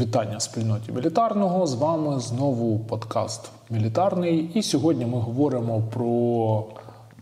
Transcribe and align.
Вітання 0.00 0.40
спільноті 0.40 0.92
мілітарного. 0.92 1.66
З 1.66 1.74
вами 1.74 2.20
знову 2.20 2.78
подкаст 2.78 3.50
Мілітарний. 3.70 4.50
І 4.54 4.62
сьогодні 4.62 5.06
ми 5.06 5.18
говоримо 5.18 5.82
про 5.92 6.64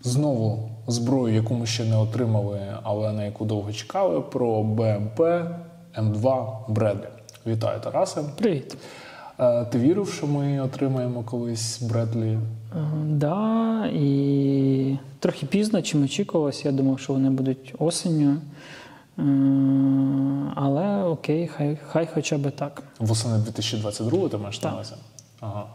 знову 0.03 0.69
зброю, 0.87 1.35
яку 1.35 1.55
ми 1.55 1.67
ще 1.67 1.85
не 1.85 1.97
отримали, 1.97 2.61
але 2.83 3.13
на 3.13 3.25
яку 3.25 3.45
довго 3.45 3.73
чекали. 3.73 4.21
Про 4.21 4.63
БМП 4.63 5.21
М2 5.99 6.47
Бредлі. 6.69 7.09
Вітаю, 7.47 7.81
Тарасе. 7.81 8.23
Привіт. 8.39 8.77
Е, 9.41 9.65
Ти 9.65 9.79
вірив, 9.79 10.09
що 10.09 10.27
ми 10.27 10.61
отримаємо 10.61 11.23
колись 11.23 11.83
Бредлі? 11.83 12.33
Е, 12.33 12.39
Да, 13.07 13.87
і 13.93 14.99
трохи 15.19 15.47
пізно, 15.47 15.83
чим 15.83 16.05
очікувалось. 16.05 16.65
Я 16.65 16.73
думав, 16.73 16.99
що 16.99 17.13
вони 17.13 17.31
будуть 17.31 17.75
осінню. 17.79 18.37
Але 20.55 21.03
окей, 21.05 21.49
хай, 21.49 21.79
хай 21.89 22.09
хоча 22.15 22.39
б 22.39 22.51
так. 22.51 22.83
Восени 22.99 23.39
2022 23.39 24.29
ти 24.29 24.37
маєш 24.37 24.63
на 24.63 24.73
увазі? 24.73 24.95
Ага. 25.41 25.67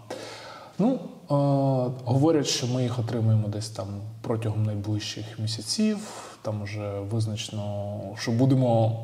Ну, 0.79 0.93
е, 0.93 0.99
говорять, 2.05 2.47
що 2.47 2.67
ми 2.67 2.83
їх 2.83 2.99
отримаємо 2.99 3.47
десь 3.47 3.69
там 3.69 3.87
протягом 4.21 4.63
найближчих 4.63 5.39
місяців. 5.39 5.97
Там 6.41 6.63
вже 6.63 6.99
визначено, 6.99 7.99
що 8.17 8.31
будемо 8.31 9.03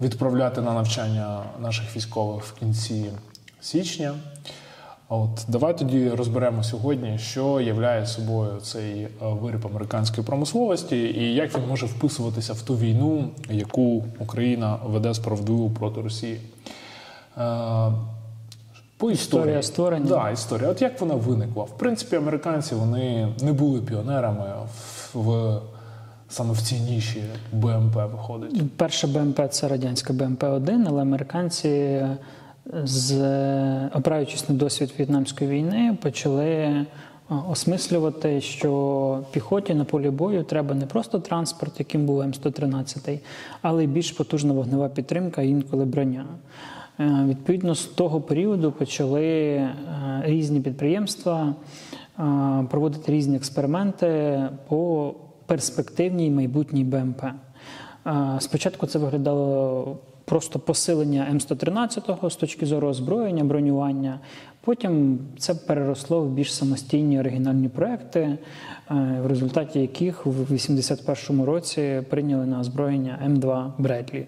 відправляти 0.00 0.60
на 0.60 0.74
навчання 0.74 1.42
наших 1.60 1.96
військових 1.96 2.44
в 2.44 2.52
кінці 2.52 3.10
січня. 3.60 4.14
От 5.10 5.44
давай 5.48 5.78
тоді 5.78 6.08
розберемо 6.08 6.62
сьогодні, 6.62 7.18
що 7.18 7.60
являє 7.60 8.06
собою 8.06 8.60
цей 8.62 9.02
е, 9.02 9.08
виріб 9.20 9.66
американської 9.66 10.26
промисловості 10.26 10.96
і 10.96 11.34
як 11.34 11.58
він 11.58 11.68
може 11.68 11.86
вписуватися 11.86 12.52
в 12.52 12.62
ту 12.62 12.76
війну, 12.76 13.28
яку 13.50 14.04
Україна 14.18 14.78
веде 14.86 15.14
справедливо 15.14 15.70
проти 15.70 16.00
Росії. 16.00 16.40
Е, 17.38 17.40
По 18.96 19.10
історії. 19.10 19.12
Історія 19.12 19.62
створення. 19.62 20.06
Да, 20.06 20.30
історія. 20.30 20.68
От 20.68 20.82
як 20.82 21.00
вона 21.00 21.14
виникла? 21.14 21.64
В 21.64 21.78
принципі, 21.78 22.16
американці 22.16 22.74
вони 22.74 23.28
не 23.42 23.52
були 23.52 23.80
піонерами 23.80 24.52
в, 25.14 25.18
в 25.20 25.60
саме 26.28 26.52
в 26.52 26.58
цій 26.62 26.80
ніші 26.80 27.22
БМП 27.52 27.94
виходить. 27.94 28.76
Перша 28.76 29.06
БМП 29.06 29.40
це 29.50 29.68
радянська 29.68 30.12
БМП-1, 30.12 30.84
але 30.88 31.02
американці, 31.02 32.02
з, 32.72 33.14
опираючись 33.94 34.48
на 34.48 34.54
досвід 34.54 34.94
В'єтнамської 34.96 35.50
війни, 35.50 35.96
почали 36.02 36.46
е, 36.46 36.86
осмислювати, 37.50 38.40
що 38.40 39.24
піхоті 39.30 39.74
на 39.74 39.84
полі 39.84 40.10
бою 40.10 40.42
треба 40.42 40.74
не 40.74 40.86
просто 40.86 41.18
транспорт, 41.18 41.72
яким 41.78 42.06
був 42.06 42.20
М113, 42.20 43.18
але 43.62 43.84
й 43.84 43.86
більш 43.86 44.12
потужна 44.12 44.52
вогнева 44.52 44.88
підтримка, 44.88 45.42
інколи 45.42 45.84
броня. 45.84 46.26
Е, 47.00 47.24
Відповідно, 47.28 47.74
з 47.74 47.84
того 47.84 48.20
періоду 48.20 48.72
почали 48.72 49.24
е, 49.24 49.74
різні 50.24 50.60
підприємства 50.60 51.54
проводити 52.70 53.12
різні 53.12 53.36
експерименти 53.36 54.42
по 54.68 55.14
перспективній 55.46 56.30
майбутній 56.30 56.84
БМП. 56.84 57.22
Спочатку 58.38 58.86
це 58.86 58.98
виглядало 58.98 59.96
просто 60.28 60.58
посилення 60.58 61.28
М113 61.34 62.30
з 62.30 62.36
точки 62.36 62.66
зору 62.66 62.88
озброєння, 62.88 63.44
бронювання. 63.44 64.20
Потім 64.60 65.18
це 65.38 65.54
переросло 65.54 66.20
в 66.20 66.30
більш 66.30 66.54
самостійні 66.54 67.20
оригінальні 67.20 67.68
проекти, 67.68 68.20
е, 68.20 68.38
в 69.22 69.26
результаті 69.26 69.80
яких 69.80 70.26
в 70.26 70.28
1981 70.28 71.44
році 71.44 72.02
прийняли 72.10 72.46
на 72.46 72.60
озброєння 72.60 73.18
М2 73.26 73.72
Бредлі. 73.78 74.26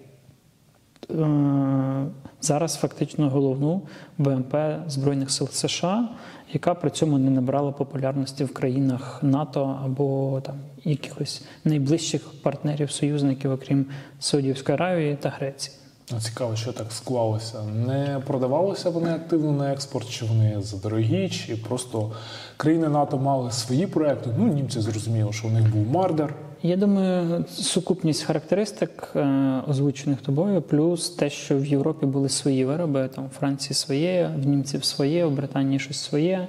Е, 1.11 2.05
Зараз 2.41 2.75
фактично 2.75 3.29
головну 3.29 3.81
БМП 4.17 4.55
Збройних 4.87 5.31
сил 5.31 5.47
США, 5.47 6.09
яка 6.53 6.73
при 6.73 6.89
цьому 6.89 7.17
не 7.17 7.29
набрала 7.29 7.71
популярності 7.71 8.43
в 8.43 8.53
країнах 8.53 9.23
НАТО 9.23 9.79
або 9.85 10.41
там 10.45 10.55
якихось 10.83 11.45
найближчих 11.65 12.21
партнерів, 12.43 12.91
союзників, 12.91 13.51
окрім 13.51 13.85
Саудівської 14.19 14.73
Аравії 14.73 15.17
та 15.21 15.29
Греції. 15.29 15.80
Цікаво, 16.19 16.55
що 16.55 16.73
так 16.73 16.91
склалося. 16.91 17.63
Не 17.63 18.21
продавалися 18.27 18.89
вони 18.89 19.11
активно 19.11 19.51
на 19.51 19.71
експорт, 19.71 20.09
чи 20.09 20.25
вони 20.25 20.61
задорогі, 20.61 21.29
чи 21.29 21.55
просто 21.55 22.11
країни 22.57 22.89
НАТО 22.89 23.17
мали 23.17 23.51
свої 23.51 23.87
проекти. 23.87 24.29
Ну, 24.37 24.47
німці 24.47 24.81
зрозуміло, 24.81 25.31
що 25.31 25.47
у 25.47 25.51
них 25.51 25.75
був 25.75 25.87
Мардер. 25.87 26.35
Я 26.63 26.75
думаю, 26.75 27.45
сукупність 27.49 28.23
характеристик, 28.23 29.11
е, 29.15 29.61
озвучених 29.67 30.21
тобою, 30.21 30.61
плюс 30.61 31.09
те, 31.09 31.29
що 31.29 31.57
в 31.57 31.65
Європі 31.65 32.05
були 32.05 32.29
свої 32.29 32.65
вироби, 32.65 33.09
там 33.15 33.25
у 33.25 33.29
Франції 33.29 33.75
своє, 33.75 34.31
в 34.37 34.47
німців 34.47 34.83
своє, 34.83 35.25
в 35.25 35.31
Британії 35.31 35.79
щось 35.79 35.99
своє. 35.99 36.47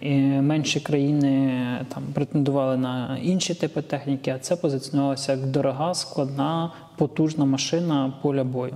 І 0.00 0.14
менші 0.20 0.80
країни 0.80 1.60
там 1.94 2.02
претендували 2.14 2.76
на 2.76 3.18
інші 3.22 3.54
типи 3.54 3.82
техніки, 3.82 4.30
а 4.30 4.38
це 4.38 4.56
позиціонувалося 4.56 5.32
як 5.32 5.46
дорога, 5.46 5.94
складна, 5.94 6.72
потужна 6.96 7.44
машина 7.44 8.12
поля 8.22 8.44
бою. 8.44 8.74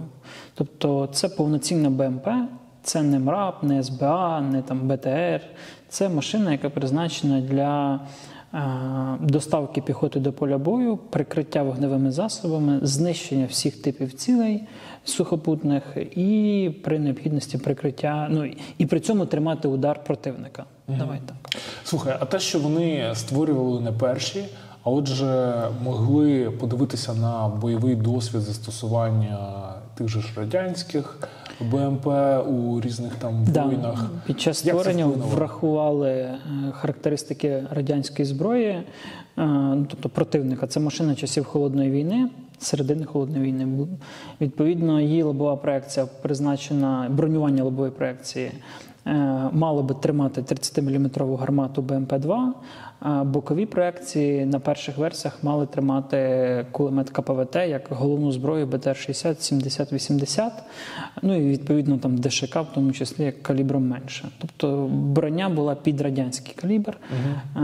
Тобто 0.54 1.08
це 1.12 1.28
повноцінна 1.28 1.90
БМП. 1.90 2.28
Це 2.82 3.02
не 3.02 3.18
МРАП, 3.18 3.62
не 3.62 3.82
СБА, 3.82 4.40
не 4.40 4.62
там 4.62 4.88
БТР. 4.88 5.40
Це 5.88 6.08
машина, 6.08 6.52
яка 6.52 6.70
призначена 6.70 7.40
для 7.40 8.00
е, 8.54 8.60
доставки 9.20 9.80
піхоти 9.80 10.20
до 10.20 10.32
поля 10.32 10.58
бою, 10.58 10.96
прикриття 10.96 11.62
вогневими 11.62 12.10
засобами, 12.10 12.78
знищення 12.82 13.46
всіх 13.46 13.82
типів 13.82 14.12
цілей 14.12 14.64
сухопутних 15.04 15.82
і 16.16 16.70
при 16.84 16.98
необхідності 16.98 17.58
прикриття. 17.58 18.28
Ну 18.30 18.50
і 18.78 18.86
при 18.86 19.00
цьому 19.00 19.26
тримати 19.26 19.68
удар 19.68 20.04
противника. 20.04 20.64
Давай 20.88 21.20
так. 21.26 21.60
Слухай, 21.84 22.16
а 22.20 22.24
те, 22.24 22.38
що 22.38 22.58
вони 22.58 23.12
створювали 23.14 23.80
не 23.80 23.92
перші, 23.92 24.44
а 24.88 24.90
отже, 24.90 25.54
могли 25.84 26.50
подивитися 26.50 27.14
на 27.14 27.48
бойовий 27.48 27.94
досвід 27.94 28.40
застосування 28.40 29.38
тих 29.94 30.08
же 30.08 30.20
ж 30.20 30.28
радянських 30.36 31.18
БМП 31.60 32.06
у 32.48 32.80
різних 32.80 33.14
там 33.14 33.44
Да. 33.52 33.68
війнах. 33.68 34.10
Під 34.26 34.40
час 34.40 34.66
Як 34.66 34.76
створення 34.76 35.06
врахували 35.06 36.10
е, 36.10 36.38
характеристики 36.72 37.64
радянської 37.70 38.26
зброї, 38.26 38.68
е, 38.68 38.82
ну, 39.46 39.86
тобто 39.90 40.08
противника. 40.08 40.66
Це 40.66 40.80
машина 40.80 41.14
часів 41.14 41.44
холодної 41.44 41.90
війни, 41.90 42.28
середини 42.58 43.04
холодної 43.04 43.44
війни. 43.44 43.86
Відповідно, 44.40 45.00
її 45.00 45.22
лобова 45.22 45.56
проекція 45.56 46.06
призначена, 46.22 47.06
бронювання 47.10 47.64
лобової 47.64 47.90
проекції. 47.92 48.50
Е, 49.08 49.50
Мало 49.52 49.82
би 49.82 49.94
тримати 49.94 50.40
30-мм 50.40 51.36
гармату 51.36 51.82
БМП-2, 51.82 52.52
а 53.00 53.24
бокові 53.24 53.66
проекції 53.66 54.46
на 54.46 54.60
перших 54.60 54.98
версіях 54.98 55.38
мали 55.42 55.66
тримати 55.66 56.66
кулемет 56.72 57.10
КПВТ 57.10 57.56
як 57.56 57.82
головну 57.90 58.32
зброю 58.32 58.66
БТР-60, 58.66 59.54
70-80, 59.54 60.50
ну 61.22 61.36
і 61.36 61.48
відповідно 61.48 61.98
там 61.98 62.18
ДШК, 62.18 62.56
в 62.56 62.66
тому 62.74 62.92
числі 62.92 63.24
як 63.24 63.42
калібром 63.42 63.88
менше. 63.88 64.28
Тобто 64.38 64.90
броня 64.92 65.48
була 65.48 65.74
під 65.74 66.00
радянський 66.00 66.54
калібр, 66.54 66.96
е, 66.96 67.60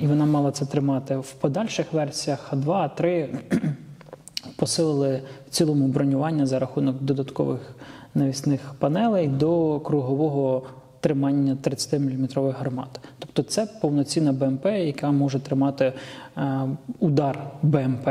і 0.00 0.06
вона 0.06 0.26
мала 0.26 0.50
це 0.50 0.66
тримати 0.66 1.16
в 1.16 1.32
подальших 1.32 1.92
версіях 1.92 2.52
А2, 2.52 2.64
А3 2.64 3.28
посилили 4.56 5.22
в 5.48 5.50
цілому 5.50 5.88
бронювання 5.88 6.46
за 6.46 6.58
рахунок 6.58 7.02
додаткових 7.02 7.74
навісних 8.14 8.74
панелей 8.78 9.28
до 9.28 9.80
кругового 9.80 10.62
тримання 11.00 11.56
30-мм 11.62 12.52
гармат. 12.58 13.00
Тобто 13.18 13.42
це 13.42 13.66
повноцінна 13.80 14.32
БМП, 14.32 14.66
яка 14.66 15.10
може 15.10 15.40
тримати 15.40 15.92
е, 16.36 16.60
удар 17.00 17.38
БМП. 17.62 18.08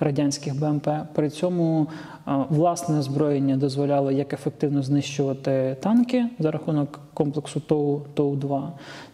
Радянських 0.00 0.60
БМП 0.60 0.88
при 1.14 1.30
цьому 1.30 1.86
е, 2.28 2.32
власне 2.48 2.98
озброєння 2.98 3.56
дозволяло 3.56 4.10
як 4.10 4.32
ефективно 4.32 4.82
знищувати 4.82 5.76
танки 5.80 6.26
за 6.38 6.50
рахунок 6.50 7.00
комплексу 7.14 7.60
ТОУ 7.60 8.02
ТОУ-2, 8.14 8.68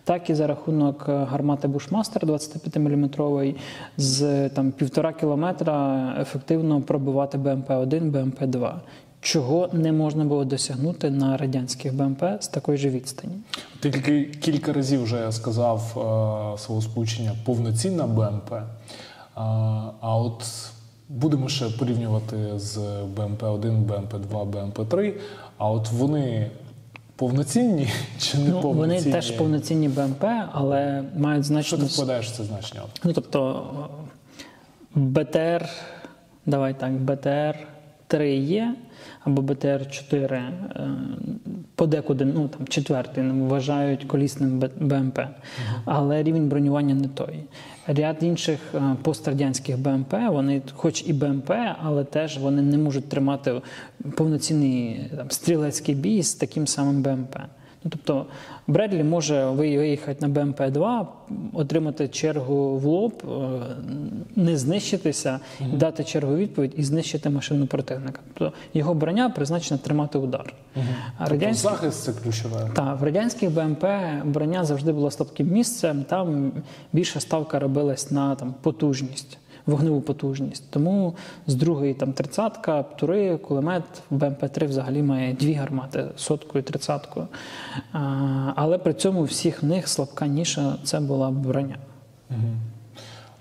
так 0.04 0.31
і 0.31 0.34
за 0.34 0.46
рахунок 0.46 1.06
е, 1.08 1.12
гармати 1.12 1.69
Бушмастер 1.69 2.26
25-мм 2.26 3.54
з 3.96 4.48
там 4.48 4.72
півтора 4.72 5.12
кілометра 5.12 6.16
ефективно 6.20 6.81
пробивати 6.81 7.38
БМП-1, 7.38 8.10
БМП-2, 8.10 8.72
чого 9.24 9.68
не 9.72 9.92
можна 9.92 10.24
було 10.24 10.44
досягнути 10.44 11.10
на 11.10 11.36
радянських 11.36 11.94
БМП 11.94 12.24
з 12.40 12.48
такої 12.48 12.78
ж 12.78 12.88
відстані. 12.88 13.34
Ти 13.80 13.90
кілька, 13.90 14.38
кілька 14.38 14.72
разів 14.72 15.02
вже 15.02 15.32
сказав 15.32 15.80
е, 15.80 16.58
словосполучення 16.58 17.32
повноцінна 17.44 18.06
БМП. 18.06 18.52
А, 19.34 19.44
а 20.00 20.16
от 20.16 20.44
будемо 21.08 21.48
ще 21.48 21.68
порівнювати 21.68 22.58
з 22.58 22.78
БМП-1, 23.16 23.86
БМП-2, 23.86 24.50
БМП-3. 24.50 25.12
А 25.58 25.70
от 25.70 25.90
вони 25.90 26.50
повноцінні 27.16 27.88
чи 28.18 28.38
не 28.38 28.48
Ну, 28.48 28.60
вони 28.60 29.02
теж 29.02 29.30
повноцінні 29.30 29.88
БМП, 29.88 30.24
але 30.52 31.04
мають 31.16 31.44
Що 31.44 31.54
значно 31.54 31.78
ти 31.78 31.84
вкладаєш 31.84 32.32
це 32.32 32.44
значення? 32.44 32.82
Ну, 33.04 33.12
тобто 33.12 33.66
БТР, 34.94 35.68
давай 36.46 36.74
так, 36.74 36.92
БТР 36.92 37.73
3 38.06 38.36
є, 38.36 38.74
або 39.24 39.42
БТР-4, 39.42 40.34
е, 40.34 40.50
подекуди, 41.74 42.24
ну 42.24 42.48
там 42.48 42.66
четвертий, 42.68 43.24
вважають 43.30 44.04
колісним 44.04 44.62
БМП. 44.80 45.18
Але 45.84 46.22
рівень 46.22 46.48
бронювання 46.48 46.94
не 46.94 47.08
той. 47.08 47.44
Ряд 47.86 48.16
інших 48.20 48.58
е, 48.74 48.96
пострадянських 49.02 49.78
БМП, 49.78 50.14
вони 50.30 50.62
хоч 50.72 51.04
і 51.06 51.12
БМП, 51.12 51.52
але 51.82 52.04
теж 52.04 52.38
вони 52.38 52.62
не 52.62 52.78
можуть 52.78 53.08
тримати 53.08 53.60
повноцінний 54.16 55.00
там, 55.16 55.30
стрілецький 55.30 55.94
бій 55.94 56.22
з 56.22 56.34
таким 56.34 56.66
самим 56.66 57.02
БМП. 57.02 57.36
Ну, 57.84 57.90
тобто 57.90 58.26
Бредлі 58.66 59.04
може 59.04 59.46
виїхати 59.50 60.26
на 60.26 60.34
БМП-2, 60.34 61.06
отримати 61.52 62.08
чергу 62.08 62.78
в 62.78 62.84
лоб, 62.84 63.22
е, 63.25 63.26
не 64.36 64.56
знищитися, 64.56 65.40
дати 65.72 66.04
чергу 66.04 66.36
відповідь 66.36 66.75
і 66.76 66.82
знищити 66.84 67.31
машину 67.31 67.66
противника. 67.66 68.20
Тобто 68.34 68.56
його 68.75 68.94
броня 68.94 69.31
призначена 69.31 69.78
тримати 69.78 70.19
удар. 70.19 70.54
А 71.19 71.26
Тобто 71.28 71.54
захист 71.54 72.02
це 72.02 72.12
ключове. 72.12 72.70
та, 72.75 72.94
в 72.94 73.02
радянських 73.02 73.50
БМП 73.50 73.84
броня 74.25 74.64
завжди 74.64 74.92
була 74.92 75.10
слабким 75.10 75.48
місцем. 75.48 76.04
Там 76.08 76.52
більша 76.92 77.20
ставка 77.20 77.58
робилась 77.58 78.10
на 78.10 78.34
там, 78.34 78.54
потужність, 78.62 79.38
вогневу 79.66 80.00
потужність. 80.00 80.64
Тому 80.70 81.14
з 81.46 81.55
другої 81.55 81.94
там 81.94 82.12
тридцятка, 82.12 82.82
птури, 82.82 83.37
кулемет 83.37 83.82
в 84.11 84.16
БМП-3 84.16 84.69
взагалі 84.69 85.02
має 85.02 85.32
дві 85.32 85.52
гармати 85.52 86.05
сотку 86.16 86.58
і 86.58 86.62
тридцяткою. 86.62 87.26
Але 88.55 88.78
при 88.78 88.94
цьому 88.94 89.22
всіх 89.22 89.62
них 89.62 89.88
слабка 89.88 90.26
ніша 90.26 90.76
це 90.84 91.00
була 91.00 91.31
броня. 91.31 91.76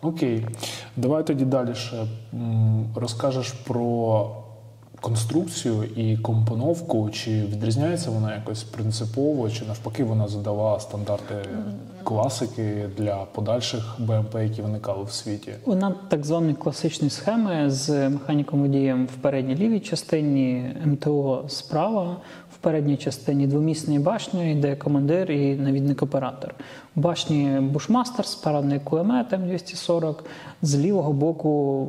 Окей, 0.01 0.47
давай 0.97 1.27
тоді 1.27 1.45
далі 1.45 1.75
ще 1.75 2.05
розкажеш 2.95 3.51
про 3.51 4.29
конструкцію 5.01 5.83
і 5.83 6.17
компоновку, 6.17 7.09
чи 7.09 7.31
відрізняється 7.31 8.09
вона 8.09 8.35
якось 8.35 8.63
принципово, 8.63 9.49
чи 9.49 9.65
навпаки 9.65 10.03
вона 10.03 10.27
задала 10.27 10.79
стандарти 10.79 11.35
класики 12.03 12.89
для 12.97 13.15
подальших 13.15 13.95
БМП, 13.99 14.35
які 14.35 14.61
виникали 14.61 15.03
в 15.03 15.11
світі. 15.11 15.53
Вона 15.65 15.95
так 16.07 16.25
званої 16.25 16.53
класичної 16.53 17.09
схеми 17.09 17.69
з 17.69 18.09
механіком 18.09 18.61
водієм 18.61 19.05
в 19.05 19.21
передній 19.21 19.55
лівій 19.55 19.79
частині, 19.79 20.75
МТО 20.85 21.43
справа, 21.47 22.17
в 22.53 22.57
передній 22.57 22.97
частині 22.97 23.47
двомісної 23.47 23.99
башні, 23.99 24.55
де 24.55 24.75
командир 24.75 25.31
і 25.31 25.55
навідник-оператор. 25.55 26.55
Башні 26.95 27.59
бушмастер 27.59 28.25
з 28.25 28.35
парадний 28.35 28.79
кулемет 28.79 29.33
М240. 29.33 30.15
З 30.61 30.75
лівого 30.75 31.13
боку 31.13 31.87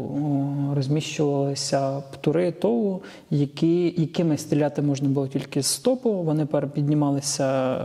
розміщувалися 0.74 2.02
птури 2.12 2.52
ТОУ, 2.52 3.00
які, 3.30 3.94
якими 3.96 4.36
стріляти 4.36 4.82
можна 4.82 5.08
було 5.08 5.28
тільки 5.28 5.62
з 5.62 5.66
стопу. 5.66 6.12
Вони 6.12 6.46
піднімалися 6.46 7.78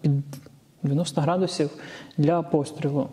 під 0.00 0.12
90 0.82 1.20
градусів 1.20 1.70
для 2.18 2.42
пострілу. 2.42 3.06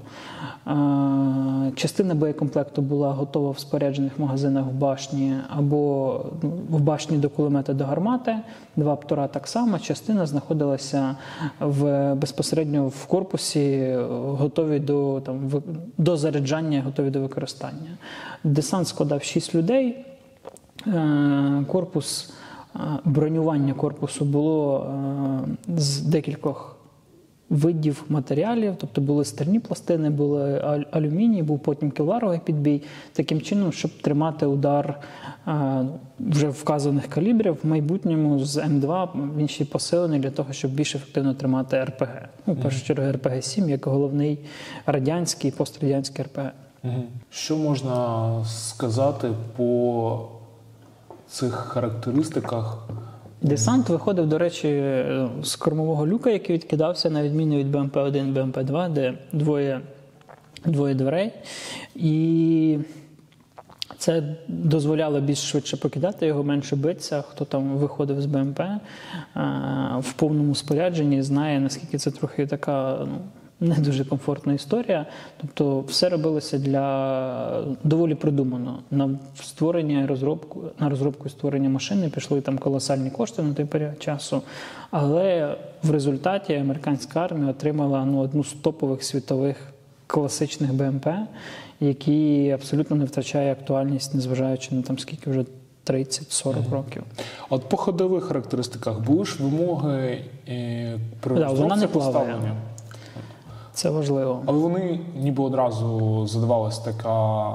Частина 1.75 2.16
боєкомплекту 2.16 2.81
була 2.81 3.12
готова 3.12 3.52
в 3.52 3.60
споряджених 3.60 4.19
магазинах 4.19 4.66
в 4.66 4.72
башні 4.72 5.34
або 5.50 6.22
ну, 6.42 6.50
в 6.69 6.81
башні 6.81 7.18
до 7.18 7.30
кулемета 7.30 7.74
до 7.74 7.86
гармати. 7.86 8.36
Два 8.75 8.96
птура 8.96 9.28
так 9.28 9.48
само. 9.48 9.80
Частина 9.80 10.25
знаходилася 10.25 11.16
в, 11.60 12.14
безпосередньо 12.16 12.88
в 12.88 13.06
корпусі, 13.06 13.96
готові 14.12 14.80
до, 14.80 15.22
там, 15.25 15.52
до 15.98 16.18
заряджання, 16.18 16.81
готові 16.86 17.10
до 17.10 17.22
використання. 17.22 17.98
Десант 18.44 18.88
складав 18.88 19.24
6 19.24 19.56
людей. 19.56 20.06
Е, 20.88 21.66
Корпус, 21.68 22.34
е, 22.75 22.80
бронювання 23.06 23.74
корпусу 23.74 24.25
було 24.25 24.88
е, 25.69 25.80
з 25.80 26.00
декількох 26.02 26.76
видів 27.49 28.03
матеріалів, 28.09 28.75
тобто 28.77 29.01
були 29.01 29.25
стерні 29.25 29.59
пластини, 29.59 30.09
були 30.09 30.61
алюміній, 30.91 31.44
був 31.44 31.59
потім 31.59 31.91
кевларовий 31.91 32.39
підбій, 32.45 32.81
таким 33.13 33.41
чином, 33.41 33.71
щоб 33.71 33.91
тримати 34.01 34.45
удар 34.45 34.99
е, 35.47 35.85
вже 36.19 36.49
вказаних 36.49 37.07
калібрів 37.07 37.57
в 37.63 37.67
майбутньому 37.67 38.39
з 38.39 38.57
М2 38.57 39.07
він 39.38 39.47
ще 39.47 39.63
й 39.63 39.67
посилений 39.67 40.19
для 40.19 40.31
того, 40.31 40.53
щоб 40.53 40.71
більш 40.71 40.95
ефективно 40.95 41.33
тримати 41.33 41.83
РПГ. 41.83 42.29
Ну, 42.47 42.53
в 42.53 42.61
першу 42.61 42.85
чергу 42.85 43.03
РПГ-7 43.03 43.69
як 43.69 43.85
головний 43.85 44.39
радянський 44.85 45.51
пострадянський 45.51 46.25
РПГ. 46.25 46.51
Що 47.29 47.57
можна 47.57 48.45
сказати 48.45 49.31
по 49.55 50.19
цих 51.27 51.53
характеристиках? 51.53 52.88
Десант 53.42 53.89
виходив, 53.89 54.28
до 54.28 54.38
речі, 54.38 54.84
з 55.44 55.56
кормового 55.56 56.07
люка, 56.07 56.30
який 56.30 56.56
відкидався 56.56 57.10
на 57.10 57.24
відміну 57.24 57.57
від 57.57 57.75
БМП-1 57.75 58.34
БМП-2, 58.34 58.94
де 58.94 59.13
двоє, 59.34 59.81
двоє 60.66 60.95
дверей. 60.95 61.31
І 61.95 62.78
це 63.98 64.24
дозволяло 64.48 65.22
більш 65.22 65.39
швидше 65.39 65.78
покидати 65.78 66.25
його, 66.25 66.44
менше 66.44 66.75
битися. 66.75 67.22
Хто 67.22 67.45
там 67.45 67.78
виходив 67.78 68.22
з 68.22 68.25
БМП 68.25 68.60
е, 68.60 68.80
в 70.00 70.13
повному 70.13 70.56
спорядженні, 70.56 71.24
знає, 71.24 71.60
наскільки 71.60 71.98
це 71.98 72.12
трохи 72.12 72.48
така. 72.48 72.98
Ну, 73.01 73.18
не 73.59 73.75
дуже 73.75 74.06
комфортна 74.06 74.54
історія. 74.54 75.06
Тобто, 75.42 75.80
все 75.80 76.09
робилося 76.09 76.57
для 76.57 77.63
доволі 77.83 78.15
продумано. 78.15 78.80
На 78.92 79.09
створення 79.44 80.01
і 80.01 80.06
розробку, 80.06 80.63
на 80.80 80.89
розробку 80.89 81.24
і 81.25 81.30
створення 81.30 81.69
машини 81.69 82.09
пішли 82.09 82.42
там 82.42 82.57
колосальні 82.57 83.09
кошти 83.09 83.42
на 83.42 83.54
той 83.54 83.65
період 83.65 84.04
часу. 84.04 84.42
Але 84.92 85.56
в 85.83 85.92
результаті 85.92 86.54
американська 86.54 87.19
армія 87.19 87.51
отримала 87.51 88.06
ну, 88.06 88.19
одну 88.19 88.44
з 88.44 88.54
топових 88.54 89.04
світових 89.04 89.57
класичних 90.07 90.74
БМП, 90.74 91.07
які 91.80 92.51
абсолютно 92.51 92.95
не 92.95 93.06
втрачає 93.06 93.51
актуальність, 93.51 94.15
незважаючи 94.15 94.75
на 94.75 94.81
там 94.81 95.00
скільки 95.00 95.30
вже 95.30 95.45
30-40 95.86 96.69
років. 96.71 97.04
От 97.50 97.69
по 97.69 97.77
ходових 97.77 98.24
характеристиках 98.24 99.00
були 99.00 99.25
ж 99.25 99.44
вимоги 99.44 100.21
е, 100.48 101.00
при 101.19 101.36
Да, 101.36 101.48
вона 101.48 101.75
не 101.75 101.88
плаває. 101.88 102.36
Це 103.77 103.89
важливо. 103.89 104.41
Але 104.45 104.57
вони 104.57 105.00
ніби 105.15 105.44
одразу 105.44 106.27
задавалась 106.27 106.79
така 106.79 107.47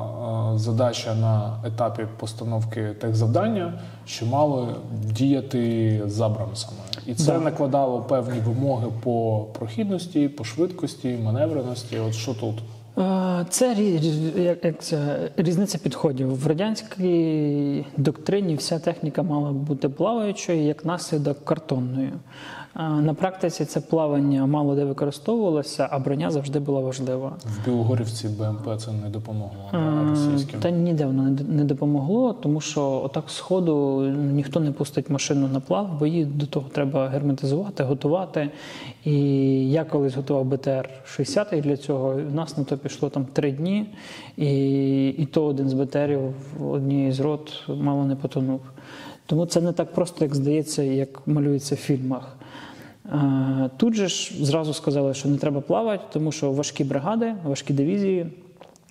е, 0.54 0.58
задача 0.58 1.14
на 1.14 1.56
етапі 1.66 2.02
постановки 2.19 2.82
техзавдання, 3.00 3.80
що 4.06 4.26
мали 4.26 4.66
діяти 5.04 6.02
з 6.06 6.20
Абрамсами. 6.20 6.78
І 7.06 7.14
це 7.14 7.32
Да. 7.32 7.38
накладало 7.38 8.00
певні 8.00 8.40
вимоги 8.40 8.87
по 9.02 9.47
прохідності, 9.58 10.28
по 10.28 10.44
швидкості, 10.44 11.18
маневреності. 11.25 11.99
От 11.99 12.14
що 12.14 12.35
тут? 12.35 12.54
Е, 12.99 13.47
Це 13.50 13.75
як 14.37 14.82
це, 14.82 15.18
різниця 15.37 15.78
підходів. 15.78 16.37
В 16.42 16.47
радянській 16.47 17.87
доктрині 17.97 18.54
вся 18.54 18.78
техніка 18.78 19.23
мала 19.23 19.52
бути 19.52 19.88
плаваючою, 19.88 20.62
як 20.62 20.85
наслідок 20.85 21.44
картонною. 21.44 22.12
На 22.76 23.14
практиці 23.14 23.64
це 23.64 23.81
плавання 23.81 24.47
мало 24.47 24.75
де 24.75 24.85
використовувалося, 24.85 25.88
а 25.91 25.99
броня 25.99 26.31
завжди 26.31 26.59
була 26.59 26.81
важлива. 26.81 27.33
В 27.45 27.64
Білогорівці 27.64 28.29
БМП 28.29 28.81
це 28.81 28.93
не 28.93 29.09
допомогло 29.09 29.71
Е, 29.75 29.79
да, 30.05 30.11
російським. 30.11 30.61
Та 30.61 30.71
ніде 30.71 31.07
воно 31.07 31.23
не- 31.49 31.64
допомогло, 31.64 32.33
тому 32.33 32.61
що 32.61 33.02
отак 33.05 33.25
з 33.31 33.38
ходу 33.38 34.00
ніхто 34.11 34.61
не 34.61 34.73
пустить 34.73 35.11
машину 35.11 35.49
на 35.49 35.61
плав, 35.61 35.91
бо 35.99 36.07
її 36.07 36.25
до 36.25 36.47
того 36.47 36.69
треба 36.73 37.09
герметизувати, 37.09 37.85
готувати. 37.85 38.50
І 39.05 39.14
я 39.71 39.85
колись 39.85 40.14
готував 40.17 40.45
БТР 40.45 40.88
60 41.05 41.61
для 41.61 41.76
цього. 41.76 42.14
В 42.31 42.35
нас 42.35 42.59
на 42.59 42.64
то 42.64 42.79
пішло 42.79 43.09
там 43.09 43.25
три 43.33 43.52
дні, 43.52 43.87
і, 44.37 45.09
і 45.09 45.26
то 45.26 45.45
один 45.45 45.69
з 45.69 45.73
БТРів 45.75 46.21
в 46.59 46.71
одній 46.71 47.12
з 47.12 47.21
рот 47.21 47.52
мало 47.69 48.05
не 48.05 48.17
потонув. 48.17 48.61
Тому 49.26 49.47
це 49.47 49.61
не 49.61 49.73
так 49.73 49.93
просто, 49.95 50.25
як 50.25 50.35
здається, 50.35 50.83
як 50.83 51.26
малюється 51.26 51.75
в 51.75 51.79
фільмах. 51.79 52.37
Е, 53.12 53.71
Тут 53.76 53.95
же 53.95 54.09
ж 54.09 54.45
зразу 54.45 54.75
сказали, 54.75 55.14
що 55.14 55.28
не 55.28 55.37
треба 55.37 55.61
плавати, 55.61 56.04
тому 56.12 56.33
що 56.33 56.52
важкі 56.52 56.85
бригади, 56.85 57.35
важкі 57.45 57.73
дивізії, 57.73 58.26